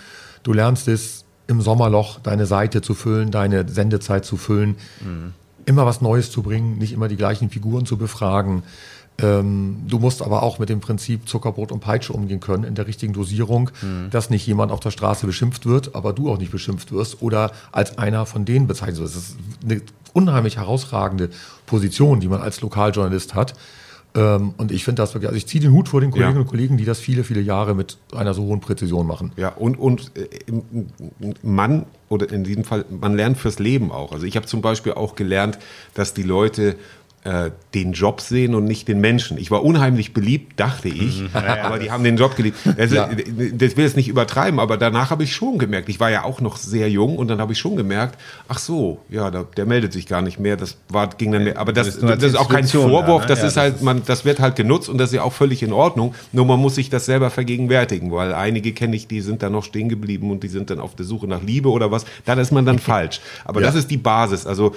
[0.43, 5.33] du lernst es, im Sommerloch deine Seite zu füllen, deine Sendezeit zu füllen, mhm.
[5.65, 8.63] immer was Neues zu bringen, nicht immer die gleichen Figuren zu befragen.
[9.21, 12.87] Ähm, du musst aber auch mit dem Prinzip Zuckerbrot und Peitsche umgehen können in der
[12.87, 14.09] richtigen Dosierung, mhm.
[14.09, 17.51] dass nicht jemand auf der Straße beschimpft wird, aber du auch nicht beschimpft wirst oder
[17.71, 19.15] als einer von denen bezeichnet wirst.
[19.15, 19.81] Das ist eine
[20.13, 21.29] unheimlich herausragende
[21.65, 23.53] Position, die man als Lokaljournalist hat.
[24.13, 26.41] Ähm, und ich finde das wirklich, also ich ziehe den Hut vor den Kolleginnen ja.
[26.41, 29.31] und Kollegen, die das viele, viele Jahre mit einer so hohen Präzision machen.
[29.37, 30.27] Ja, und, und äh,
[31.43, 34.11] man, oder in diesem Fall, man lernt fürs Leben auch.
[34.11, 35.59] Also ich habe zum Beispiel auch gelernt,
[35.93, 36.75] dass die Leute
[37.23, 39.37] äh, den Job sehen und nicht den Menschen.
[39.37, 41.29] Ich war unheimlich beliebt, dachte ich, mhm.
[41.33, 42.57] aber die haben den Job geliebt.
[42.77, 43.09] Also, ja.
[43.53, 46.41] Das will es nicht übertreiben, aber danach habe ich schon gemerkt, ich war ja auch
[46.41, 49.93] noch sehr jung und dann habe ich schon gemerkt, ach so, ja, der, der meldet
[49.93, 51.59] sich gar nicht mehr, das war, ging dann mehr.
[51.59, 53.27] Aber das, das, das ist auch kein Vorwurf, da, ne?
[53.27, 55.61] das ja, ist halt, man, das wird halt genutzt und das ist ja auch völlig
[55.61, 59.43] in Ordnung, nur man muss sich das selber vergegenwärtigen, weil einige kenne ich, die sind
[59.43, 62.05] da noch stehen geblieben und die sind dann auf der Suche nach Liebe oder was,
[62.25, 63.21] dann ist man dann falsch.
[63.45, 63.67] Aber ja.
[63.67, 64.73] das ist die Basis, also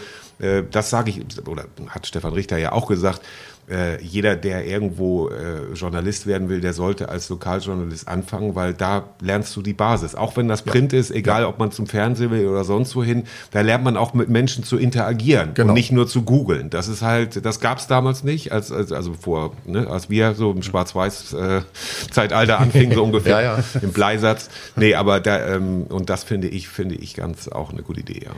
[0.71, 3.23] das sage ich, oder hat Stefan Richter ja auch gesagt,
[3.71, 9.05] äh, jeder, der irgendwo äh, Journalist werden will, der sollte als Lokaljournalist anfangen, weil da
[9.21, 10.15] lernst du die Basis.
[10.15, 10.99] Auch wenn das Print ja.
[10.99, 11.49] ist, egal ja.
[11.49, 14.77] ob man zum Fernsehen will oder sonst wohin, da lernt man auch mit Menschen zu
[14.77, 15.69] interagieren genau.
[15.69, 16.69] und nicht nur zu googeln.
[16.71, 20.35] Das ist halt, das gab es damals nicht, als, als, also vor, ne, als wir
[20.35, 24.51] so im Schwarz-Weiß-Zeitalter äh, anfingen, so ungefähr, ja, im Bleisatz.
[24.77, 28.25] Nee, aber da, ähm, und das finde ich, finde ich ganz auch eine gute Idee,
[28.27, 28.33] ja.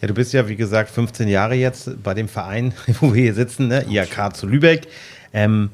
[0.00, 3.34] Ja, du bist ja, wie gesagt, 15 Jahre jetzt bei dem Verein, wo wir hier
[3.34, 3.84] sitzen, ne?
[3.88, 4.88] IAK zu Lübeck.
[5.32, 5.70] Ähm,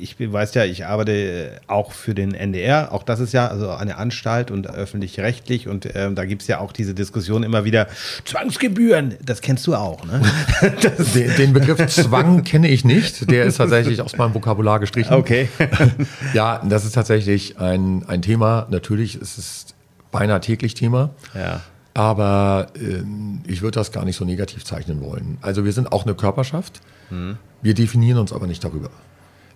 [0.00, 2.92] ich weiß ja, ich arbeite auch für den NDR.
[2.92, 5.68] Auch das ist ja also eine Anstalt und öffentlich-rechtlich.
[5.68, 7.88] Und ähm, da gibt es ja auch diese Diskussion immer wieder:
[8.24, 10.22] Zwangsgebühren, das kennst du auch, ne?
[11.14, 13.30] den, den, Begriff Zwang kenne ich nicht.
[13.30, 15.14] Der ist tatsächlich aus meinem Vokabular gestrichen.
[15.14, 15.48] Okay.
[16.34, 18.66] ja, das ist tatsächlich ein, ein Thema.
[18.70, 19.66] Natürlich ist es
[20.10, 21.10] beinahe täglich Thema.
[21.34, 21.60] Ja.
[21.98, 23.02] Aber äh,
[23.50, 25.36] ich würde das gar nicht so negativ zeichnen wollen.
[25.40, 26.80] Also wir sind auch eine Körperschaft.
[27.10, 27.38] Mhm.
[27.60, 28.90] Wir definieren uns aber nicht darüber.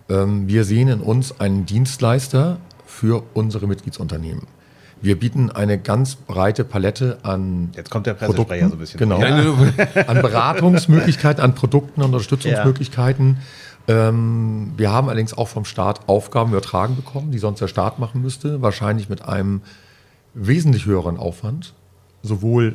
[0.08, 4.48] Ähm, wir sehen in uns einen Dienstleister für unsere Mitgliedsunternehmen.
[5.00, 8.98] Wir bieten eine ganz breite Palette an Jetzt kommt der Produkten, so ein bisschen.
[8.98, 9.20] Genau.
[9.20, 9.28] Ja.
[10.08, 13.36] an Beratungsmöglichkeiten, an Produkten, an Unterstützungsmöglichkeiten.
[13.86, 14.08] Ja.
[14.08, 18.20] Ähm, wir haben allerdings auch vom Staat Aufgaben übertragen bekommen, die sonst der Staat machen
[18.20, 18.62] müsste.
[18.62, 19.62] Wahrscheinlich mit einem
[20.34, 21.74] wesentlich höheren Aufwand
[22.22, 22.74] sowohl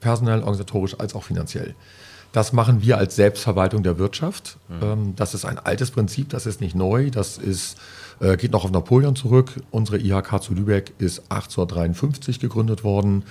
[0.00, 1.74] personell, organisatorisch als auch finanziell.
[2.32, 4.58] Das machen wir als Selbstverwaltung der Wirtschaft.
[4.68, 5.14] Mhm.
[5.16, 7.78] Das ist ein altes Prinzip, das ist nicht neu, das ist,
[8.20, 9.52] äh, geht noch auf Napoleon zurück.
[9.70, 13.24] Unsere IHK zu Lübeck ist 1853 gegründet worden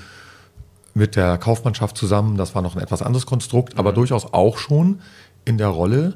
[0.95, 2.37] mit der Kaufmannschaft zusammen.
[2.37, 3.79] Das war noch ein etwas anderes Konstrukt, mhm.
[3.79, 5.01] aber durchaus auch schon
[5.43, 6.15] in der Rolle,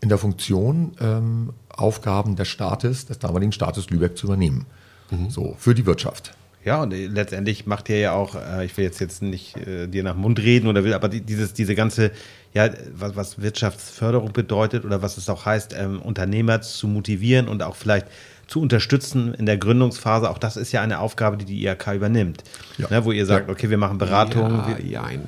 [0.00, 4.66] in der Funktion, ähm, Aufgaben des Staates, des damaligen Staates Lübeck zu übernehmen.
[5.10, 5.30] Mhm.
[5.30, 6.34] So, für die Wirtschaft.
[6.64, 10.04] Ja, und letztendlich macht ihr ja auch, äh, ich will jetzt, jetzt nicht äh, dir
[10.04, 12.12] nach Mund reden oder will, aber dieses, diese ganze,
[12.54, 17.62] ja, was, was Wirtschaftsförderung bedeutet oder was es auch heißt, ähm, Unternehmer zu motivieren und
[17.64, 18.06] auch vielleicht
[18.46, 22.44] zu unterstützen in der Gründungsphase, auch das ist ja eine Aufgabe, die die IHK übernimmt.
[22.78, 22.86] Ja.
[22.90, 24.62] Ne, wo ihr sagt, okay, wir machen Beratungen.
[24.88, 25.18] Ja, ja,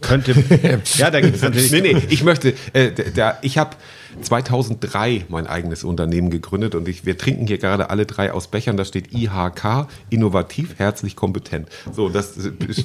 [0.00, 0.32] könnte.
[0.96, 1.72] ja, da gibt es natürlich.
[1.72, 3.76] Nee, nee, ich möchte, äh, da, ich habe
[4.22, 8.76] 2003 mein eigenes Unternehmen gegründet und ich, wir trinken hier gerade alle drei aus Bechern.
[8.76, 11.68] Da steht IHK, innovativ, herzlich kompetent.
[11.92, 12.34] So, das,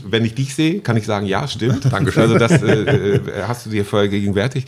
[0.06, 1.92] wenn ich dich sehe, kann ich sagen, ja, stimmt.
[1.92, 2.24] Dankeschön.
[2.24, 4.66] Also das äh, äh hast du dir vorher gegenwärtig.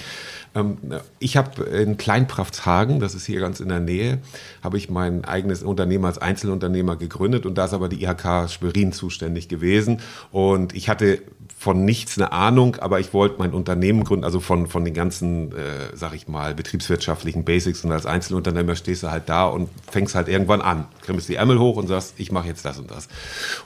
[0.56, 0.78] Ähm,
[1.20, 4.20] ich habe in Kleinpraftshagen, das ist hier ganz in der Nähe,
[4.64, 8.94] habe ich mein eigenes Unternehmen als Einzelunternehmer gegründet und da ist aber die IHK Schwerin
[8.94, 10.00] zuständig gewesen.
[10.32, 11.20] Und ich hatte
[11.58, 15.52] von nichts eine Ahnung, aber ich wollte mein Unternehmen gründen, also von, von den ganzen,
[15.52, 19.70] äh, sag ich mal, mal, betriebswirtschaftlichen Basics und als Einzelunternehmer stehst du halt da und
[19.92, 20.86] fängst halt irgendwann an.
[21.02, 23.08] Krimmst die Ärmel hoch und sagst, ich mache jetzt das und das.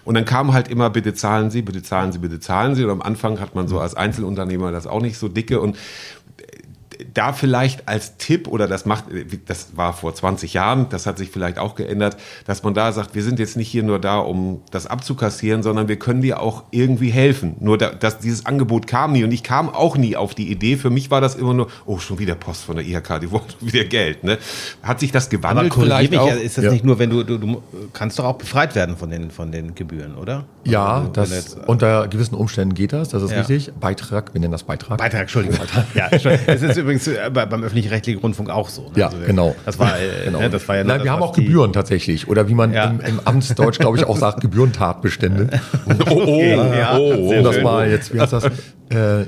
[0.05, 2.83] Und dann kam halt immer, bitte zahlen Sie, bitte zahlen Sie, bitte zahlen Sie.
[2.83, 5.77] Und am Anfang hat man so als Einzelunternehmer das auch nicht so dicke und
[7.13, 9.05] da vielleicht als Tipp, oder das macht,
[9.45, 13.13] das war vor 20 Jahren, das hat sich vielleicht auch geändert, dass man da sagt,
[13.15, 16.63] wir sind jetzt nicht hier nur da, um das abzukassieren, sondern wir können dir auch
[16.71, 17.55] irgendwie helfen.
[17.59, 20.77] Nur da, dass dieses Angebot kam nie und ich kam auch nie auf die Idee.
[20.77, 23.43] Für mich war das immer nur, oh, schon wieder Post von der IHK, die wollen
[23.61, 24.23] wieder Geld.
[24.23, 24.37] Ne?
[24.83, 26.31] Hat sich das gewandelt Aber vielleicht mich, auch?
[26.33, 26.71] ist das Ja.
[26.71, 27.61] nicht nur, wenn du, du, du
[27.93, 30.45] kannst doch auch befreit werden von den, von den Gebühren, oder?
[30.63, 33.37] Ja, Also, das, jetzt- unter gewissen Umständen geht das, das ist Ja.
[33.41, 33.71] richtig.
[33.79, 34.97] Beitrag, wir nennen das Beitrag.
[34.97, 35.57] Beitrag, Entschuldigung.
[35.93, 36.45] Ja, Entschuldigung.
[36.47, 38.83] Es ist übrigens äh, bei- beim öffentlich-rechtlichen Rundfunk auch so.
[38.83, 38.89] ne?
[38.95, 39.55] Ja, genau.
[39.65, 40.39] Das war, äh, Genau.
[40.39, 42.27] ne, das war ja Nein, das, wir haben auch Gebühren tatsächlich.
[42.27, 42.85] Oder wie man Ja.
[42.85, 45.49] im, im Amtsdeutsch, glaube ich, auch sagt, Gebührentatbestände.
[46.09, 47.63] oh, oh, Ja, oh, sehr um das schön.
[47.63, 48.45] mal jetzt, wie heißt das?
[48.45, 49.25] Äh, äh,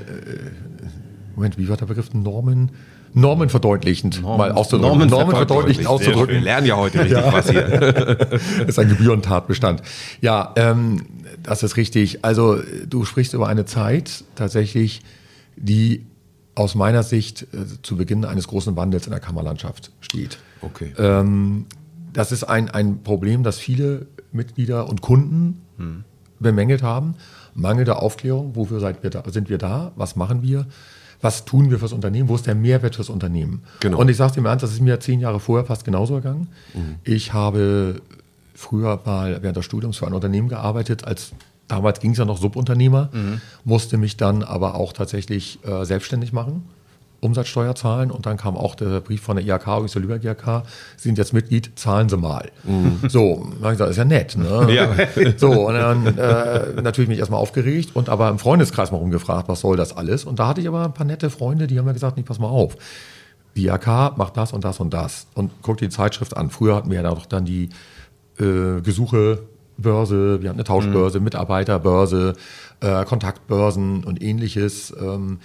[1.36, 2.12] Moment, wie war der Begriff?
[2.12, 2.70] Normen?
[3.12, 4.88] Normen verdeutlichend mal auszudrücken.
[4.98, 5.98] Normen Normen verdeutlichend schön.
[6.00, 6.42] Wir auszudrücken.
[6.44, 8.28] lernen ja heute richtig was hier.
[8.68, 9.82] ist ein Gebührentatbestand.
[10.20, 11.02] Ja, ähm,
[11.42, 12.24] das ist richtig.
[12.24, 15.00] Also du sprichst über eine Zeit tatsächlich,
[15.56, 16.06] die
[16.54, 20.38] aus meiner Sicht äh, zu Beginn eines großen Wandels in der Kammerlandschaft steht.
[20.62, 20.92] Okay.
[20.98, 21.66] Ähm,
[22.12, 25.62] das ist ein, ein Problem, das viele Mitglieder und Kunden
[26.38, 27.14] bemängelt haben.
[27.54, 30.66] Mangelnde Aufklärung, wofür wir da, sind wir da, was machen wir,
[31.20, 33.62] was tun wir fürs Unternehmen, wo ist der Mehrwert fürs Unternehmen.
[33.80, 33.98] Genau.
[33.98, 36.48] Und ich sage dir im Ernst, das ist mir zehn Jahre vorher fast genauso ergangen.
[37.04, 38.00] Ich habe
[38.54, 41.32] früher mal während des Studiums für ein Unternehmen gearbeitet, als
[41.70, 43.10] damals ging es ja noch Subunternehmer,
[43.64, 46.68] musste mich dann aber auch tatsächlich äh, selbstständig machen.
[47.20, 50.62] Umsatzsteuer zahlen und dann kam auch der Brief von der IHK, übrigens der Lübeck IHK,
[50.96, 52.50] Sie sind jetzt Mitglied, zahlen Sie mal.
[53.08, 54.36] So, dann ich gesagt, ist ja nett.
[54.36, 54.68] Ne?
[54.70, 54.88] Ja.
[55.36, 59.60] So, und dann äh, natürlich mich erstmal aufgeregt und aber im Freundeskreis mal rumgefragt, was
[59.60, 60.24] soll das alles?
[60.24, 62.38] Und da hatte ich aber ein paar nette Freunde, die haben mir gesagt, nee, pass
[62.38, 62.76] mal auf.
[63.56, 65.26] Die IHK macht das und das und das.
[65.34, 66.50] Und guck dir die Zeitschrift an.
[66.50, 67.68] Früher hatten wir ja doch dann die
[68.38, 68.80] äh,
[69.80, 72.34] Gesuchebörse, wir hatten eine Tauschbörse, Mitarbeiterbörse,
[72.80, 74.94] äh, Kontaktbörsen und ähnliches.
[75.00, 75.38] Ähm,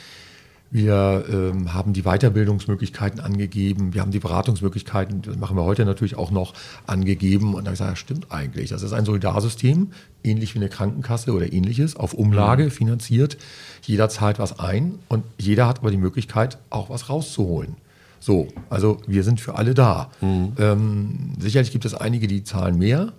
[0.71, 6.17] wir ähm, haben die Weiterbildungsmöglichkeiten angegeben, wir haben die Beratungsmöglichkeiten, das machen wir heute natürlich
[6.17, 6.53] auch noch,
[6.85, 7.53] angegeben.
[7.53, 8.71] Und dann habe ich gesagt, ja, stimmt eigentlich.
[8.71, 9.91] Das ist ein Solidarsystem,
[10.23, 13.37] ähnlich wie eine Krankenkasse oder ähnliches, auf Umlage finanziert.
[13.83, 17.75] Jeder zahlt was ein und jeder hat aber die Möglichkeit, auch was rauszuholen.
[18.19, 20.09] So, also wir sind für alle da.
[20.57, 23.13] Ähm, sicherlich gibt es einige, die zahlen mehr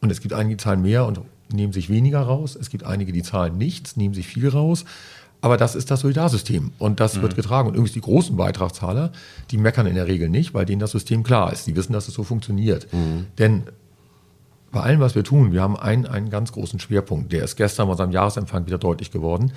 [0.00, 1.20] und es gibt einige, die zahlen mehr und
[1.52, 2.56] nehmen sich weniger raus.
[2.58, 4.84] Es gibt einige, die zahlen nichts, nehmen sich viel raus.
[5.42, 7.68] Aber das ist das Solidarsystem und das wird getragen.
[7.68, 9.10] Und übrigens die großen Beitragszahler,
[9.50, 11.66] die meckern in der Regel nicht, weil denen das System klar ist.
[11.66, 12.86] Die wissen, dass es so funktioniert.
[13.38, 13.62] Denn
[14.70, 17.32] bei allem, was wir tun, wir haben einen, einen ganz großen Schwerpunkt.
[17.32, 19.52] Der ist gestern bei unserem Jahresempfang wieder deutlich geworden.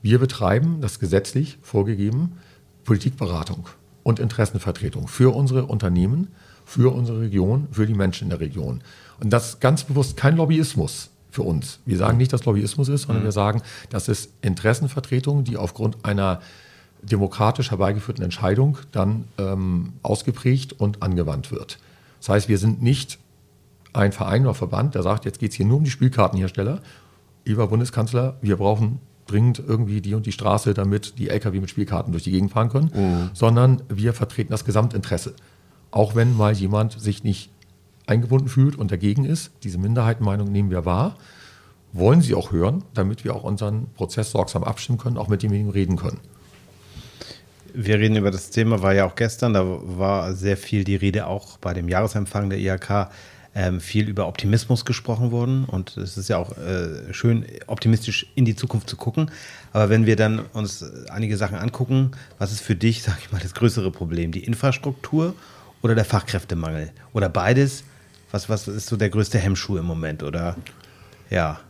[0.00, 2.38] Wir betreiben, das gesetzlich vorgegeben,
[2.84, 3.68] Politikberatung
[4.04, 6.28] und Interessenvertretung für unsere Unternehmen,
[6.64, 8.82] für unsere Region, für die Menschen in der Region.
[9.20, 11.80] Und das ist ganz bewusst kein Lobbyismus für uns.
[11.84, 16.40] Wir sagen nicht, dass Lobbyismus ist, sondern wir sagen, das ist Interessenvertretung, die aufgrund einer
[17.02, 21.78] demokratisch herbeigeführten Entscheidung dann ähm, ausgeprägt und angewandt wird.
[22.20, 23.18] Das heißt, wir sind nicht
[23.92, 26.80] ein Verein oder Verband, der sagt, jetzt geht es hier nur um die Spielkartenhersteller.
[27.44, 32.12] Lieber Bundeskanzler, wir brauchen dringend irgendwie die und die Straße, damit die Lkw mit Spielkarten
[32.12, 35.34] durch die Gegend fahren können, sondern wir vertreten das Gesamtinteresse.
[35.90, 37.50] Auch wenn mal jemand sich nicht
[38.06, 41.16] eingebunden fühlt und dagegen ist, diese Minderheitenmeinung nehmen wir wahr,
[41.92, 45.70] wollen sie auch hören, damit wir auch unseren Prozess sorgsam abstimmen können, auch mit demjenigen
[45.70, 46.20] reden können.
[47.74, 51.26] Wir reden über das Thema, war ja auch gestern, da war sehr viel die Rede
[51.26, 53.10] auch bei dem Jahresempfang der IHK,
[53.54, 58.44] ähm, viel über Optimismus gesprochen worden und es ist ja auch äh, schön, optimistisch in
[58.44, 59.30] die Zukunft zu gucken.
[59.72, 63.40] Aber wenn wir dann uns einige Sachen angucken, was ist für dich, sag ich mal,
[63.40, 64.30] das größere Problem?
[64.30, 65.34] Die Infrastruktur
[65.80, 66.92] oder der Fachkräftemangel?
[67.14, 67.84] Oder beides?
[68.32, 70.22] Was, was ist so der größte Hemmschuh im Moment?
[70.22, 70.56] Oder
[71.30, 71.60] ja.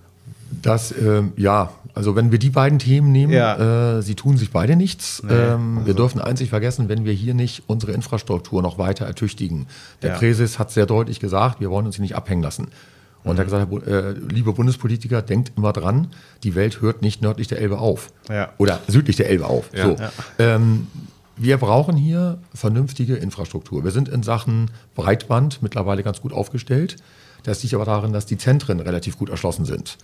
[0.63, 3.97] Das, ähm, ja, also wenn wir die beiden Themen nehmen, Ja.
[3.99, 5.23] äh, sie tun sich beide nichts.
[5.25, 8.79] Nee, ähm, Wir also- dürfen eins nicht vergessen, wenn wir hier nicht unsere Infrastruktur noch
[8.79, 9.67] weiter ertüchtigen.
[10.03, 10.19] Der Ja.
[10.19, 12.69] Präses hat sehr deutlich gesagt, wir wollen uns hier nicht abhängen lassen.
[13.25, 16.09] Und er hat gesagt, äh, liebe Bundespolitiker, denkt immer dran,
[16.45, 18.09] die Welt hört nicht nördlich der Elbe auf.
[18.29, 18.51] Ja.
[18.59, 19.71] Oder südlich der Elbe auf.
[19.75, 19.85] Ja.
[19.85, 19.97] So.
[19.97, 20.13] Ja.
[20.39, 20.87] Ähm,
[21.37, 23.85] wir brauchen hier vernünftige Infrastruktur.
[23.85, 26.97] Wir sind in Sachen Breitband mittlerweile ganz gut aufgestellt.
[27.43, 29.99] Das liegt aber darin, dass die Zentren relativ gut erschlossen sind.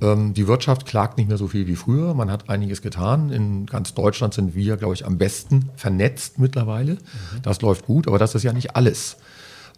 [0.00, 2.12] Ähm, die Wirtschaft klagt nicht mehr so viel wie früher.
[2.14, 3.30] Man hat einiges getan.
[3.30, 6.98] In ganz Deutschland sind wir, glaube ich, am besten vernetzt mittlerweile.
[7.42, 9.16] Das läuft gut, aber das ist ja nicht alles.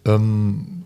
[0.06, 0.83] Ähm,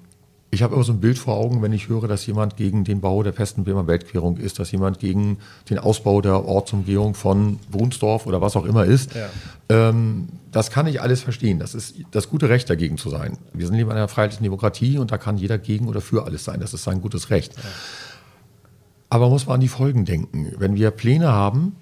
[0.50, 3.00] ich habe immer so ein Bild vor Augen, wenn ich höre, dass jemand gegen den
[3.00, 8.26] Bau der festen Bremer Weltquerung ist, dass jemand gegen den Ausbau der Ortsumgehung von Brunsdorf
[8.26, 9.14] oder was auch immer ist.
[9.14, 9.28] Ja.
[9.68, 11.58] Ähm, das kann ich alles verstehen.
[11.58, 13.36] Das ist das gute Recht, dagegen zu sein.
[13.52, 16.60] Wir sind in einer freiheitlichen Demokratie und da kann jeder gegen oder für alles sein.
[16.60, 17.54] Das ist sein gutes Recht.
[19.10, 20.52] Aber man muss man an die Folgen denken.
[20.58, 21.76] Wenn wir Pläne haben,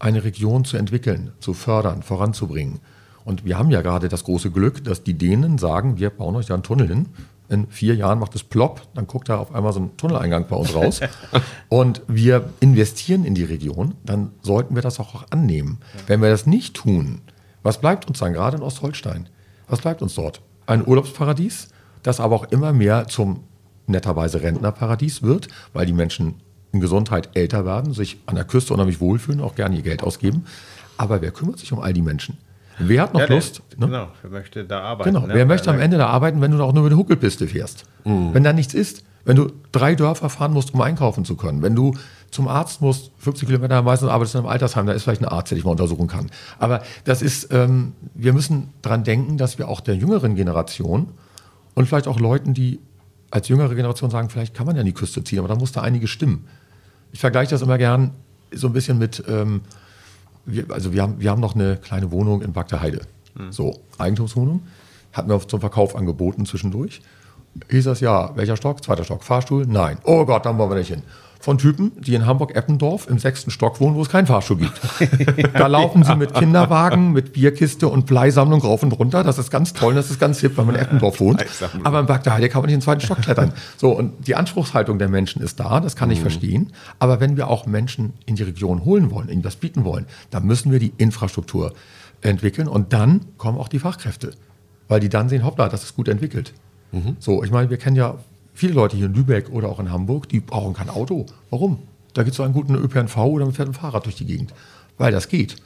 [0.00, 2.80] eine Region zu entwickeln, zu fördern, voranzubringen,
[3.24, 6.46] und wir haben ja gerade das große Glück, dass die Dänen sagen, wir bauen euch
[6.46, 7.06] da einen Tunnel hin.
[7.50, 10.54] In vier Jahren macht es plopp, dann guckt da auf einmal so ein Tunneleingang bei
[10.54, 11.00] uns raus.
[11.68, 15.78] und wir investieren in die Region, dann sollten wir das auch annehmen.
[16.06, 17.22] Wenn wir das nicht tun,
[17.64, 19.28] was bleibt uns dann gerade in Ostholstein?
[19.66, 20.42] Was bleibt uns dort?
[20.66, 21.68] Ein Urlaubsparadies,
[22.04, 23.42] das aber auch immer mehr zum
[23.88, 26.36] netterweise Rentnerparadies wird, weil die Menschen
[26.70, 30.46] in Gesundheit älter werden, sich an der Küste unheimlich wohlfühlen, auch gerne ihr Geld ausgeben.
[30.96, 32.38] Aber wer kümmert sich um all die Menschen?
[32.80, 33.62] Wer hat noch Ja, der- Lust?
[33.76, 33.86] ne?
[33.86, 35.12] Genau, wer möchte da arbeiten?
[35.14, 35.26] Genau.
[35.26, 35.34] ne?
[35.34, 37.84] Wer möchte Wer- am Ende da arbeiten, wenn du auch nur über die Huckelpiste fährst?
[38.04, 41.74] Wenn da nichts ist, wenn du drei Dörfer fahren musst, um einkaufen zu können, wenn
[41.76, 41.94] du
[42.30, 45.28] zum Arzt musst, 50 Kilometer meistens arbeitest du in einem Altersheim, da ist vielleicht ein
[45.28, 46.30] Arzt, der dich mal untersuchen kann.
[46.58, 51.08] Aber das ist, ähm, wir müssen dran denken, dass wir auch der jüngeren Generation
[51.74, 52.80] und vielleicht auch Leuten, die
[53.30, 55.72] als jüngere Generation sagen, vielleicht kann man ja an die Küste ziehen, aber da muss
[55.72, 56.46] da einige stimmen.
[57.12, 58.12] Ich vergleiche das immer gern
[58.52, 59.60] so ein bisschen mit, ähm,
[60.52, 63.02] wir, also wir haben, wir haben noch eine kleine Wohnung in Bagdeheide.
[63.50, 64.62] So, Eigentumswohnung.
[65.12, 67.00] Hatten wir zum Verkauf angeboten zwischendurch.
[67.70, 68.82] Hieß das ja, welcher Stock?
[68.84, 69.24] Zweiter Stock.
[69.24, 69.66] Fahrstuhl?
[69.66, 69.98] Nein.
[70.04, 71.02] Oh Gott, dann wollen wir nicht hin.
[71.40, 74.78] Von Typen, die in Hamburg-Eppendorf im sechsten Stock wohnen, wo es keinen Fahrstuhl gibt.
[75.54, 79.24] da laufen sie mit Kinderwagen, mit Bierkiste und Bleisammlung rauf und runter.
[79.24, 81.42] Das ist ganz toll, das ist ganz hip, wenn man in Eppendorf wohnt.
[81.82, 83.54] Aber in Bagdad kann man nicht in den zweiten Stock klettern.
[83.78, 86.72] So, und die Anspruchshaltung der Menschen ist da, das kann ich verstehen.
[86.98, 90.44] Aber wenn wir auch Menschen in die Region holen wollen, ihnen das bieten wollen, dann
[90.44, 91.72] müssen wir die Infrastruktur
[92.20, 94.32] entwickeln und dann kommen auch die Fachkräfte.
[94.88, 96.52] Weil die dann sehen, hoppla, das ist gut entwickelt.
[97.18, 98.16] So, ich meine, wir kennen ja
[98.60, 101.24] viele Leute hier in Lübeck oder auch in Hamburg, die brauchen kein Auto.
[101.48, 101.78] Warum?
[102.12, 104.52] Da gibt es so einen guten ÖPNV oder man fährt ein Fahrrad durch die Gegend.
[104.98, 105.56] Weil das geht.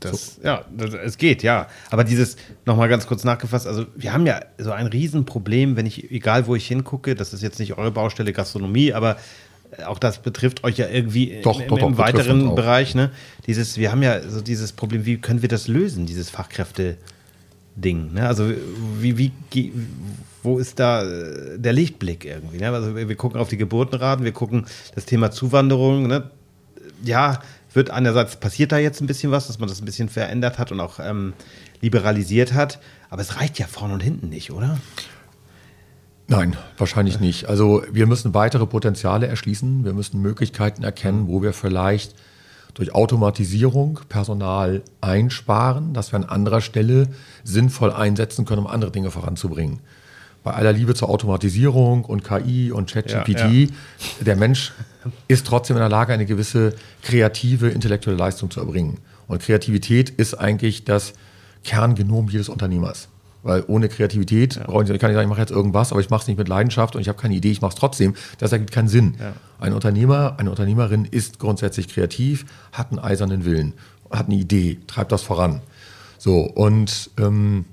[0.00, 1.66] Das, Ja, das, es geht, ja.
[1.90, 6.10] Aber dieses, nochmal ganz kurz nachgefasst, also wir haben ja so ein Riesenproblem, wenn ich,
[6.10, 9.18] egal wo ich hingucke, das ist jetzt nicht eure Baustelle Gastronomie, aber
[9.76, 12.54] äh, auch das betrifft euch ja irgendwie Doch, im, doch, doch, im weiteren.
[12.54, 13.10] Bereich, ne?
[13.46, 16.30] Dieses, wir haben ja so dieses Problem, wie können wir das lösen, dieses
[17.74, 18.26] Fachkräfte-Ding, ne?
[18.26, 18.50] Also
[19.00, 19.32] wie, wie,
[20.42, 22.70] wo ist da äh, der Lichtblick irgendwie, ne?
[22.70, 26.30] Also wir wir gucken auf die Geburtenraten, wir gucken das Thema Zuwanderung, ne?
[27.02, 27.40] ja,
[27.72, 30.70] wird einerseits passiert da jetzt ein bisschen was, dass man das ein bisschen verändert hat
[30.70, 31.32] und auch ähm,
[31.80, 32.78] liberalisiert hat,
[33.10, 34.78] aber es reicht ja vorne und hinten nicht, oder?
[36.26, 37.46] Nein, wahrscheinlich nicht.
[37.46, 39.84] Also wir müssen weitere Potenziale erschließen.
[39.84, 42.14] Wir müssen Möglichkeiten erkennen, wo wir vielleicht
[42.74, 47.08] durch Automatisierung Personal einsparen, dass wir an anderer Stelle
[47.44, 49.80] sinnvoll einsetzen können, um andere Dinge voranzubringen.
[50.42, 54.72] Bei aller Liebe zur Automatisierung und KI und ChatGPT, Ja, der Mensch
[55.26, 58.98] ist trotzdem in der Lage, eine gewisse kreative, intellektuelle Leistung zu erbringen.
[59.26, 61.14] Und Kreativität ist eigentlich das
[61.62, 63.08] Kerngenom jedes Unternehmers.
[63.44, 66.10] Weil ohne Kreativität brauche ich, ich kann nicht sagen, ich mache jetzt irgendwas, aber ich
[66.10, 68.14] mache es nicht mit Leidenschaft und ich habe keine Idee, ich mache es trotzdem.
[68.38, 69.16] Das ergibt keinen Sinn.
[69.60, 73.74] Ein Unternehmer, eine Unternehmerin ist grundsätzlich kreativ, hat einen eisernen Willen,
[74.10, 75.60] hat eine Idee, treibt das voran.
[76.16, 77.66] So, und ähm,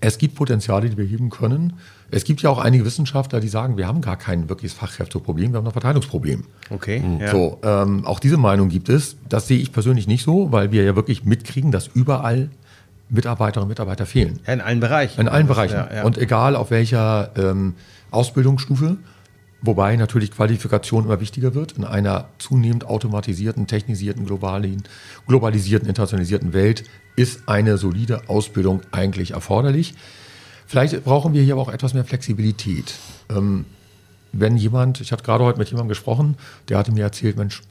[0.00, 1.74] es gibt Potenziale, die wir heben können.
[2.10, 5.58] Es gibt ja auch einige Wissenschaftler, die sagen, wir haben gar kein wirkliches Fachkräfteproblem, wir
[5.58, 6.44] haben ein Verteilungsproblem.
[6.70, 7.02] Okay.
[7.20, 7.30] Ja.
[7.30, 9.16] So, ähm, auch diese Meinung gibt es.
[9.28, 12.50] Das sehe ich persönlich nicht so, weil wir ja wirklich mitkriegen, dass überall
[13.12, 14.40] Mitarbeiterinnen und Mitarbeiter fehlen.
[14.46, 15.20] ja, in allen Bereichen.
[15.20, 15.74] In allen Bereichen.
[15.74, 16.02] Ja, ja.
[16.02, 17.74] Und egal auf welcher ähm,
[18.10, 18.96] Ausbildungsstufe,
[19.60, 24.82] wobei natürlich Qualifikation immer wichtiger wird in einer zunehmend automatisierten, technisierten, globalen,
[25.28, 29.94] globalisierten, internationalisierten Welt ist eine solide Ausbildung eigentlich erforderlich.
[30.66, 32.94] Vielleicht brauchen wir hier aber auch etwas mehr Flexibilität.
[33.28, 33.66] Ähm,
[34.32, 36.36] wenn jemand, ich hatte gerade heute mit jemandem gesprochen,
[36.70, 37.62] der hatte mir erzählt, Mensch,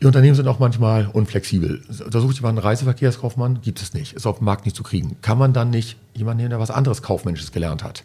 [0.00, 1.82] die Unternehmen sind auch manchmal unflexibel.
[2.10, 5.16] Da sucht jemand einen Reiseverkehrskaufmann, gibt es nicht, ist auf dem Markt nicht zu kriegen.
[5.22, 8.04] Kann man dann nicht jemanden nehmen, der was anderes Kaufmännisches gelernt hat?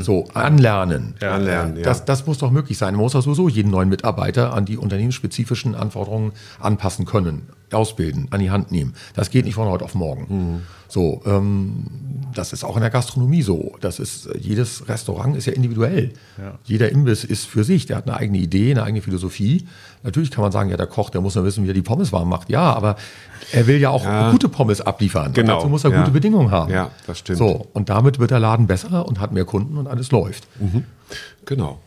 [0.00, 1.14] so, anlernen.
[1.20, 1.82] Ja, Anlernen, ja.
[1.82, 2.94] Das, das muss doch möglich sein.
[2.94, 8.40] Man muss auch sowieso jeden neuen Mitarbeiter an die unternehmensspezifischen Anforderungen anpassen können, ausbilden, an
[8.40, 8.94] die Hand nehmen.
[9.14, 10.62] Das geht nicht von heute auf morgen.
[10.88, 11.84] So, ähm,
[12.34, 13.76] das ist auch in der Gastronomie so.
[13.80, 16.12] Das ist, jedes Restaurant ist ja individuell.
[16.64, 17.86] Jeder Imbiss ist für sich.
[17.86, 19.66] Der hat eine eigene Idee, eine eigene Philosophie.
[20.02, 22.12] Natürlich kann man sagen, ja, der Koch, der muss ja wissen, wie er die Pommes
[22.12, 22.48] warm macht.
[22.48, 22.96] Ja, aber
[23.52, 24.30] er will ja auch Ja.
[24.30, 25.32] gute Pommes abliefern.
[25.32, 25.98] Genau, Und dazu muss er ja.
[26.00, 26.72] gute Bedingungen haben.
[26.72, 27.38] Ja, das stimmt.
[27.38, 30.46] So, und damit wird der Laden besser und hat mehr Kunden und alles läuft.
[31.44, 31.80] Genau.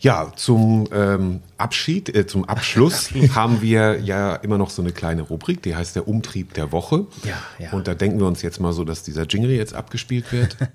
[0.00, 5.22] Ja, zum ähm, Abschied, äh, zum Abschluss haben wir ja immer noch so eine kleine
[5.22, 7.06] Rubrik, die heißt der Umtrieb der Woche.
[7.24, 7.72] Ja, ja.
[7.72, 10.56] Und da denken wir uns jetzt mal so, dass dieser Jingle jetzt abgespielt wird.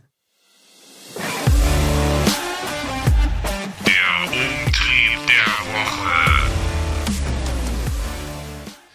[3.85, 6.49] Der Umtrieb der Woche.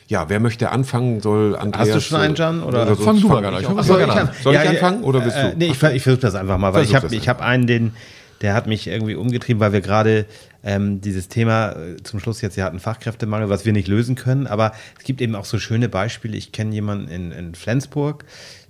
[0.08, 1.88] ja, wer möchte anfangen, soll Andreas.
[1.88, 2.62] Hast du schon einen, Jan?
[2.62, 2.86] Oder?
[2.86, 3.84] sonst Fang du mal an.
[3.84, 5.58] Soll ich Ja, anfangen oder bist äh, du?
[5.58, 7.92] Nee, ich, ich versuche das einfach mal, weil ich Versuch habe ich hab einen, den,
[8.40, 10.26] der hat mich irgendwie umgetrieben, weil wir gerade
[10.62, 14.46] ähm, dieses Thema äh, zum Schluss jetzt, wir hatten Fachkräftemangel, was wir nicht lösen können,
[14.46, 16.36] aber es gibt eben auch so schöne Beispiele.
[16.36, 18.24] Ich kenne jemanden in, in Flensburg,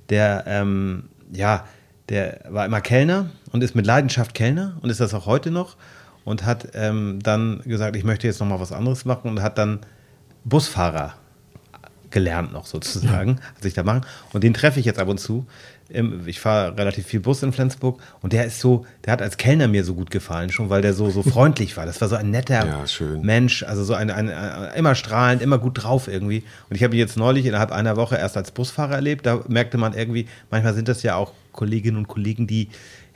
[0.08, 1.66] der, ähm, ja,
[2.08, 5.76] der war immer Kellner und ist mit Leidenschaft Kellner und ist das auch heute noch
[6.24, 9.58] und hat ähm, dann gesagt, ich möchte jetzt noch mal was anderes machen und hat
[9.58, 9.80] dann
[10.44, 11.14] Busfahrer
[12.10, 14.02] gelernt noch sozusagen, hat sich da machen.
[14.32, 15.46] Und den treffe ich jetzt ab und zu.
[16.26, 19.68] Ich fahre relativ viel Bus in Flensburg und der ist so, der hat als Kellner
[19.68, 21.86] mir so gut gefallen schon, weil der so, so freundlich war.
[21.86, 22.84] Das war so ein netter Ja.
[23.22, 26.42] Mensch, also so ein, ein, ein, immer strahlend, immer gut drauf irgendwie.
[26.68, 29.24] Und ich habe ihn jetzt neulich innerhalb einer Woche erst als Busfahrer erlebt.
[29.24, 32.68] Da merkte man irgendwie, manchmal sind das ja auch Kolleginnen und Kollegen, die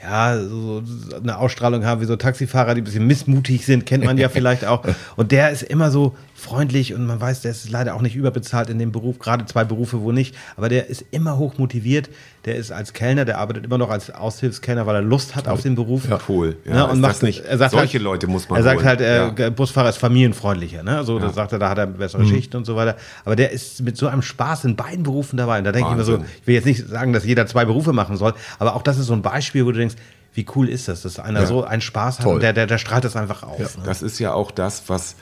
[0.03, 0.83] ja, so
[1.17, 4.65] eine Ausstrahlung haben wie so Taxifahrer, die ein bisschen missmutig sind, kennt man ja vielleicht
[4.65, 4.83] auch.
[5.15, 8.69] Und der ist immer so freundlich und man weiß, der ist leider auch nicht überbezahlt
[8.69, 10.35] in dem Beruf, gerade zwei Berufe, wo nicht.
[10.57, 12.11] Aber der ist immer hoch motiviert.
[12.45, 15.63] Der ist als Kellner, der arbeitet immer noch als Aushilfskellner, weil er Lust hat auf
[15.63, 16.09] den Beruf.
[16.11, 16.19] Ja.
[16.29, 16.57] Cool.
[16.65, 18.65] Ja, Ja, ist und das macht, nicht, er sagt solche halt, Leute muss man Er
[18.65, 18.87] sagt holen.
[18.89, 19.51] halt, äh, ja.
[19.51, 20.83] Busfahrer ist familienfreundlicher.
[20.83, 21.03] Ne?
[21.07, 21.19] Da Ja.
[21.21, 21.33] Mhm.
[21.33, 22.97] sagt er, da hat er bessere Schicht und so weiter.
[23.25, 25.59] Aber der ist mit so einem Spaß in beiden Berufen dabei.
[25.59, 27.93] Und da denke ich mir so, ich will jetzt nicht sagen, dass jeder zwei Berufe
[27.93, 29.95] machen soll, aber auch das ist so ein Beispiel, wo du denkst,
[30.35, 31.47] wie cool ist das, dass einer Ja.
[31.47, 33.77] so einen Spaß hat der, der, der strahlt das einfach aus.
[33.77, 33.83] Ne?
[33.85, 35.15] Das ist ja auch das, was,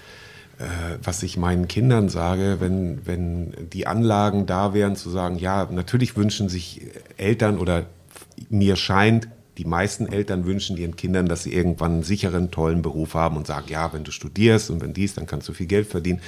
[1.03, 6.17] was ich meinen Kindern sage, wenn, wenn die Anlagen da wären, zu sagen, ja, natürlich
[6.17, 6.83] wünschen sich
[7.17, 7.87] Eltern oder
[8.51, 13.15] mir scheint, die meisten Eltern wünschen ihren Kindern, dass sie irgendwann einen sicheren, tollen Beruf
[13.15, 15.87] haben und sagen, ja, wenn du studierst und wenn dies, dann kannst du viel Geld
[15.87, 16.21] verdienen.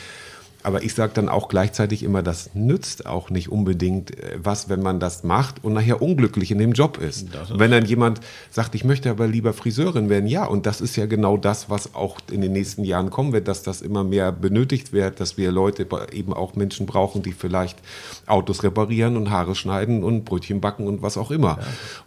[0.62, 4.82] Aber ich sage dann auch gleichzeitig immer, das nützt auch nicht unbedingt äh, was, wenn
[4.82, 7.28] man das macht und nachher unglücklich in dem Job ist.
[7.50, 10.96] Und wenn dann jemand sagt, ich möchte aber lieber Friseurin werden, ja, und das ist
[10.96, 14.30] ja genau das, was auch in den nächsten Jahren kommen wird, dass das immer mehr
[14.30, 17.78] benötigt wird, dass wir Leute, eben auch Menschen brauchen, die vielleicht
[18.26, 21.58] Autos reparieren und Haare schneiden und Brötchen backen und was auch immer.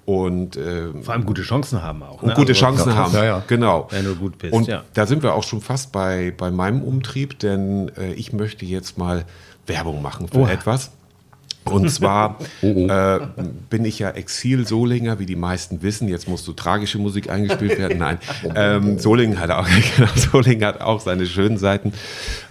[0.05, 2.21] Und äh, Vor allem gute Chancen haben auch.
[2.21, 2.33] und ne?
[2.35, 3.13] gute Also, Chancen ja, haben.
[3.13, 3.43] ja, ja.
[3.47, 3.87] Genau.
[3.91, 4.83] Wenn du gut bist, Und ja.
[4.93, 8.97] da sind wir auch schon fast bei, bei meinem Umtrieb, denn äh, ich möchte jetzt
[8.97, 9.25] mal
[9.67, 10.51] Werbung machen für Oha.
[10.51, 10.91] etwas.
[11.65, 13.19] Und zwar Oh, Äh,
[13.69, 16.07] bin ich ja Exil-Solinger, wie die meisten wissen.
[16.07, 17.97] Jetzt muss so tragische Musik eingespielt werden.
[17.97, 18.19] Nein,
[18.55, 19.67] ähm, Solingen, hat auch,
[19.97, 21.93] genau, Solingen hat auch seine schönen Seiten.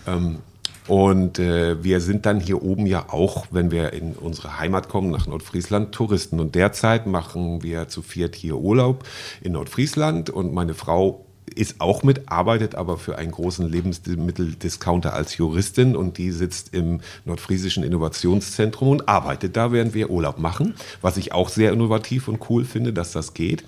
[0.07, 0.39] Ähm,
[0.87, 5.11] und äh, wir sind dann hier oben ja auch, wenn wir in unsere Heimat kommen,
[5.11, 6.41] nach Nordfriesland, Touristen.
[6.41, 9.05] Und derzeit machen wir zu viert hier Urlaub
[9.41, 10.29] in Nordfriesland.
[10.29, 11.24] Und meine Frau
[11.55, 17.01] ist auch mit, arbeitet aber für einen großen Lebensmitteldiscounter als Juristin und die sitzt im
[17.25, 22.49] Nordfriesischen Innovationszentrum und arbeitet da, während wir Urlaub machen, was ich auch sehr innovativ und
[22.49, 23.65] cool finde, dass das geht.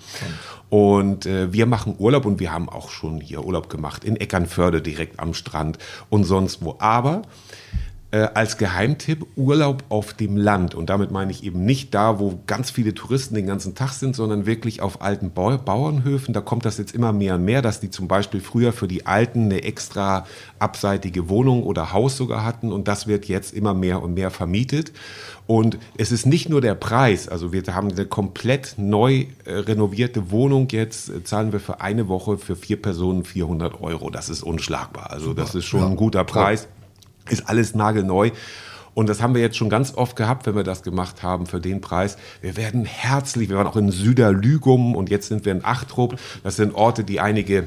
[0.69, 4.81] Und äh, wir machen Urlaub und wir haben auch schon hier Urlaub gemacht in Eckernförde
[4.81, 5.77] direkt am Strand
[6.09, 6.75] und sonst wo.
[6.79, 7.21] Aber
[8.11, 10.75] äh, als Geheimtipp Urlaub auf dem Land.
[10.75, 14.15] Und damit meine ich eben nicht da, wo ganz viele Touristen den ganzen Tag sind,
[14.15, 16.33] sondern wirklich auf alten Bau Bauernhöfen.
[16.33, 19.05] Da kommt das jetzt immer mehr und mehr, dass die zum Beispiel früher für die
[19.05, 20.25] Alten eine extra
[20.57, 22.71] abseitige Wohnung oder Haus sogar hatten.
[22.71, 24.93] Und das wird jetzt immer mehr und mehr vermietet.
[25.45, 30.29] Und es ist nicht nur der Preis, also wir haben eine komplett neu äh, renovierte
[30.29, 34.09] Wohnung jetzt, äh, zahlen wir für eine Woche für vier Personen 400 Euro.
[34.09, 35.11] Das ist unschlagbar.
[35.11, 36.67] Also das ist schon ein guter Preis.
[37.29, 38.31] Ist alles nagelneu.
[38.93, 41.59] Und das haben wir jetzt schon ganz oft gehabt, wenn wir das gemacht haben für
[41.59, 42.17] den Preis.
[42.41, 46.17] Wir werden herzlich, wir waren auch in Süderlügum und jetzt sind wir in Achtrup.
[46.43, 47.65] Das sind Orte, die einige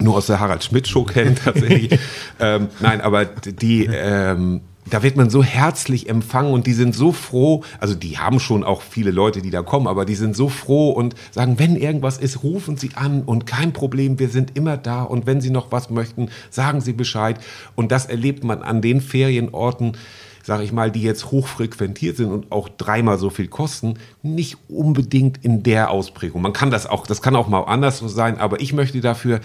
[0.00, 1.96] nur aus der Harald Schmidt Show kennen tatsächlich.
[2.40, 7.12] ähm, nein, aber die, ähm, da wird man so herzlich empfangen und die sind so
[7.12, 10.48] froh, also die haben schon auch viele Leute, die da kommen, aber die sind so
[10.48, 14.76] froh und sagen, wenn irgendwas ist, rufen Sie an und kein Problem, wir sind immer
[14.76, 17.38] da und wenn Sie noch was möchten, sagen Sie Bescheid.
[17.76, 19.96] Und das erlebt man an den Ferienorten,
[20.42, 25.44] sage ich mal, die jetzt hochfrequentiert sind und auch dreimal so viel kosten, nicht unbedingt
[25.44, 26.42] in der Ausprägung.
[26.42, 29.40] Man kann das auch, das kann auch mal anders so sein, aber ich möchte dafür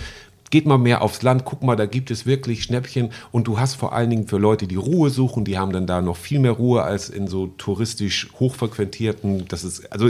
[0.50, 3.76] Geht mal mehr aufs Land, guck mal, da gibt es wirklich Schnäppchen und du hast
[3.76, 6.54] vor allen Dingen für Leute, die Ruhe suchen, die haben dann da noch viel mehr
[6.54, 9.48] Ruhe als in so touristisch hochfrequentierten.
[9.48, 10.10] Das ist, also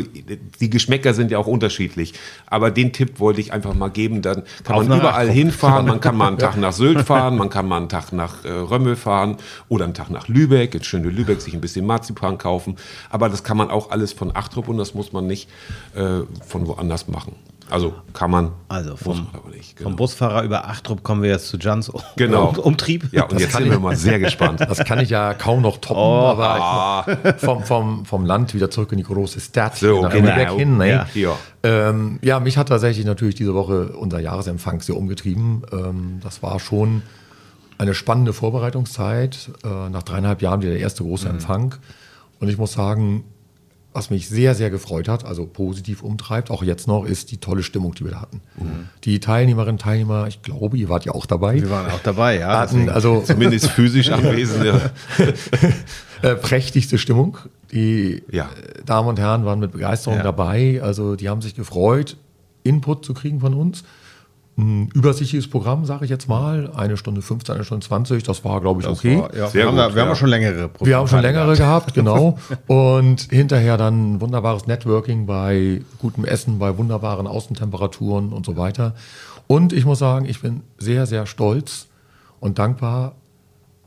[0.59, 2.13] die Geschmäcker sind ja auch unterschiedlich.
[2.45, 4.21] Aber den Tipp wollte ich einfach mal geben.
[4.21, 5.33] Dann kann Auf man überall Achtrup.
[5.35, 5.85] hinfahren.
[5.87, 8.49] Man kann mal einen Tag nach Sylt fahren, man kann mal einen Tag nach äh,
[8.49, 9.37] Römmel fahren
[9.69, 12.75] oder einen Tag nach Lübeck, ins schöne Lübeck, sich ein bisschen Marzipan kaufen.
[13.09, 15.49] Aber das kann man auch alles von Achtrup und das muss man nicht
[15.95, 17.35] äh, von woanders machen.
[17.69, 19.75] Also kann man, Also vom, nicht.
[19.75, 19.89] Genau.
[19.89, 22.49] vom Busfahrer über Achtrup kommen wir jetzt zu Jans um, Genau.
[22.49, 23.09] um, Umtrieb.
[23.11, 24.61] Ja, und jetzt sind wir mal sehr gespannt.
[24.61, 28.69] Das kann ich ja kaum noch toppen, Oh, aber ich, vom, vom, vom Land wieder
[28.71, 30.13] zurück in die große Stadt, So, genau.
[30.13, 30.77] Lübeck hin.
[30.77, 30.89] Ne?
[30.89, 31.07] Ja.
[31.13, 31.35] Ja.
[31.63, 35.63] Ähm, ja, mich hat tatsächlich natürlich diese Woche unser Jahresempfang sehr umgetrieben.
[35.73, 37.01] Ähm, das war schon
[37.77, 39.51] eine spannende Vorbereitungszeit.
[39.63, 41.75] Äh, nach dreieinhalb Jahren wieder der erste große Empfang.
[42.39, 43.23] Und ich muss sagen,
[43.97, 47.63] was mich sehr, sehr gefreut hat, also positiv umtreibt, auch jetzt noch, ist die tolle
[47.63, 48.41] Stimmung, die wir da hatten.
[49.03, 51.55] Die Teilnehmerinnen Teilnehmer, ich glaube, ihr wart ja auch dabei.
[51.55, 52.59] Wir waren auch dabei, ja.
[52.59, 54.63] hatten also Zumindest physisch anwesend.
[54.65, 54.79] Ja.
[56.21, 57.39] äh, prächtigste Stimmung.
[57.71, 58.43] Die Ja.
[58.45, 60.23] äh, Damen und Herren waren mit Begeisterung Ja.
[60.23, 60.79] dabei.
[60.83, 62.17] Also die haben sich gefreut,
[62.63, 63.83] Input zu kriegen von uns.
[64.59, 66.71] Ein übersichtliches Programm, sage ich jetzt mal.
[66.75, 68.23] Eine Stunde 15, eine Stunde 20.
[68.23, 69.19] Das war, glaube ich, Das okay.
[69.19, 70.13] war, ja, Sehr wir haben, gut, da, wir haben ja.
[70.13, 72.39] auch schon längere Wir haben schon Programme längere gehabt, genau.
[72.67, 78.95] Und hinterher dann ein wunderbares Networking bei gutem Essen, bei wunderbaren Außentemperaturen und so weiter.
[79.45, 81.87] Und ich muss sagen, ich bin sehr, sehr stolz
[82.39, 83.13] und dankbar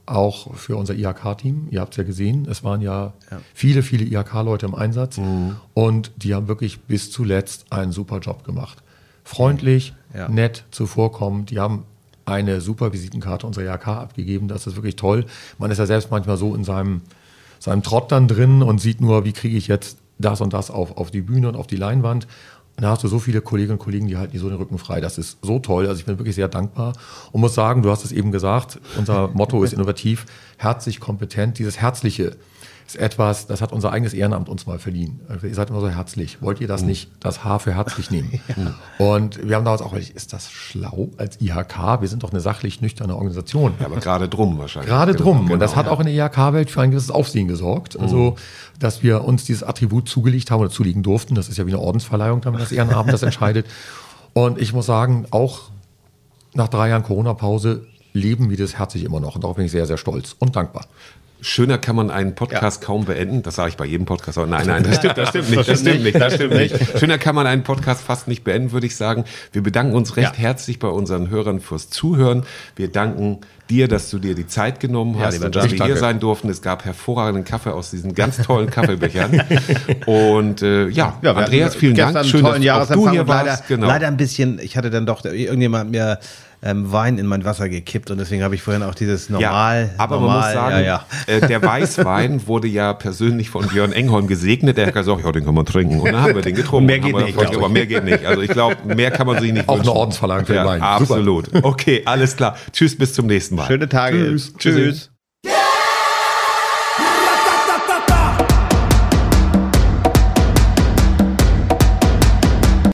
[0.06, 1.68] auch für unser IHK-Team.
[1.70, 3.12] Ihr habt es ja gesehen, es waren ja,
[3.54, 5.20] viele, viele IHK-Leute im Einsatz
[5.74, 8.82] und die haben wirklich bis zuletzt einen super Job gemacht.
[9.24, 10.28] Freundlich, Ja.
[10.28, 11.50] nett, zuvorkommend.
[11.50, 11.84] Die haben
[12.24, 14.48] eine super Visitenkarte unserer IHK abgegeben.
[14.48, 15.26] Das ist wirklich toll.
[15.58, 17.02] Man ist ja selbst manchmal so in seinem,
[17.58, 20.96] seinem Trott dann drin und sieht nur, wie kriege ich jetzt das und das auf,
[20.96, 22.26] auf die Bühne und auf die Leinwand.
[22.76, 24.78] Und da hast du so viele Kolleginnen und Kollegen, die halten die so den Rücken
[24.78, 25.00] frei.
[25.00, 25.86] Das ist so toll.
[25.86, 26.94] Also ich bin wirklich sehr dankbar
[27.32, 31.58] und muss sagen, du hast es eben gesagt, unser Motto ist innovativ, herzlich kompetent.
[31.58, 32.36] Dieses Herzliche
[32.90, 35.20] ist etwas, das hat unser eigenes Ehrenamt uns mal verliehen.
[35.28, 36.42] Also ihr seid immer so herzlich.
[36.42, 38.40] Wollt ihr das nicht, das H für herzlich nehmen?
[38.98, 42.00] Und wir haben damals auch, überlegt, ist das schlau als IHK?
[42.00, 43.74] Wir sind doch eine sachlich nüchterne Organisation.
[43.78, 44.90] Ja, aber gerade drum wahrscheinlich.
[44.90, 45.38] Gerade Genau, drum.
[45.42, 45.92] genau, und das hat ja.
[45.92, 47.98] auch in der IHK-Welt für ein gewisses Aufsehen gesorgt.
[47.98, 48.36] Also,
[48.78, 51.34] dass wir uns dieses Attribut zugelegt haben oder zulegen durften.
[51.34, 53.66] Das ist ja wie eine Ordensverleihung, wenn das Ehrenamt das entscheidet.
[54.32, 55.70] Und ich muss sagen, auch
[56.54, 59.34] nach drei Jahren Corona-Pause leben wir das herzlich immer noch.
[59.36, 60.86] Und darauf bin ich sehr, sehr stolz und dankbar.
[61.42, 63.42] Schöner kann man einen Podcast kaum beenden.
[63.42, 64.38] Das sage ich bei jedem Podcast.
[64.38, 65.68] Aber nein, nein, das stimmt, das stimmt nicht.
[65.68, 66.20] Das stimmt nicht.
[66.20, 66.98] Das stimmt nicht.
[66.98, 69.24] Schöner kann man einen Podcast fast nicht beenden, würde ich sagen.
[69.52, 70.38] Wir bedanken uns recht Ja.
[70.38, 72.44] herzlich bei unseren Hörern fürs Zuhören.
[72.76, 73.38] Wir danken
[73.70, 76.48] dir, dass du dir die Zeit genommen Ja, hast und dass wir hier sein durften.
[76.48, 79.42] Es gab hervorragenden Kaffee aus diesen ganz tollen Kaffeebechern.
[80.06, 82.24] Und äh, ja, Ja, Andreas, vielen Dank.
[82.26, 83.68] Schön, dass du hier und leider, warst.
[83.68, 83.86] Genau.
[83.86, 86.18] leider ein bisschen, ich hatte dann doch, irgendjemand hat mir
[86.62, 89.90] ähm, Wein in mein Wasser gekippt und deswegen habe ich vorhin auch dieses normal.
[89.96, 91.06] Ja, aber normal, man muss sagen, ja, ja.
[91.26, 94.76] Äh, der Weißwein wurde ja persönlich von Björn Engholm gesegnet.
[94.76, 96.00] Der hat gesagt, ja, den kann man trinken.
[96.00, 96.76] Und dann haben wir den getrunken.
[96.76, 98.24] Und mehr geht nicht, Aber mehr geht nicht.
[98.26, 99.90] Also ich glaube, mehr kann man sich nicht Auch wünschen.
[99.90, 100.80] eine Ordensverleihung für den Wein.
[100.80, 100.86] Super.
[100.90, 101.64] Absolut.
[101.64, 102.56] Okay, alles klar.
[102.72, 103.66] Tschüss, bis zum nächsten Mal.
[103.66, 104.18] Schöne Tage.
[104.18, 104.54] Tschüss.
[104.58, 105.09] Tschüss.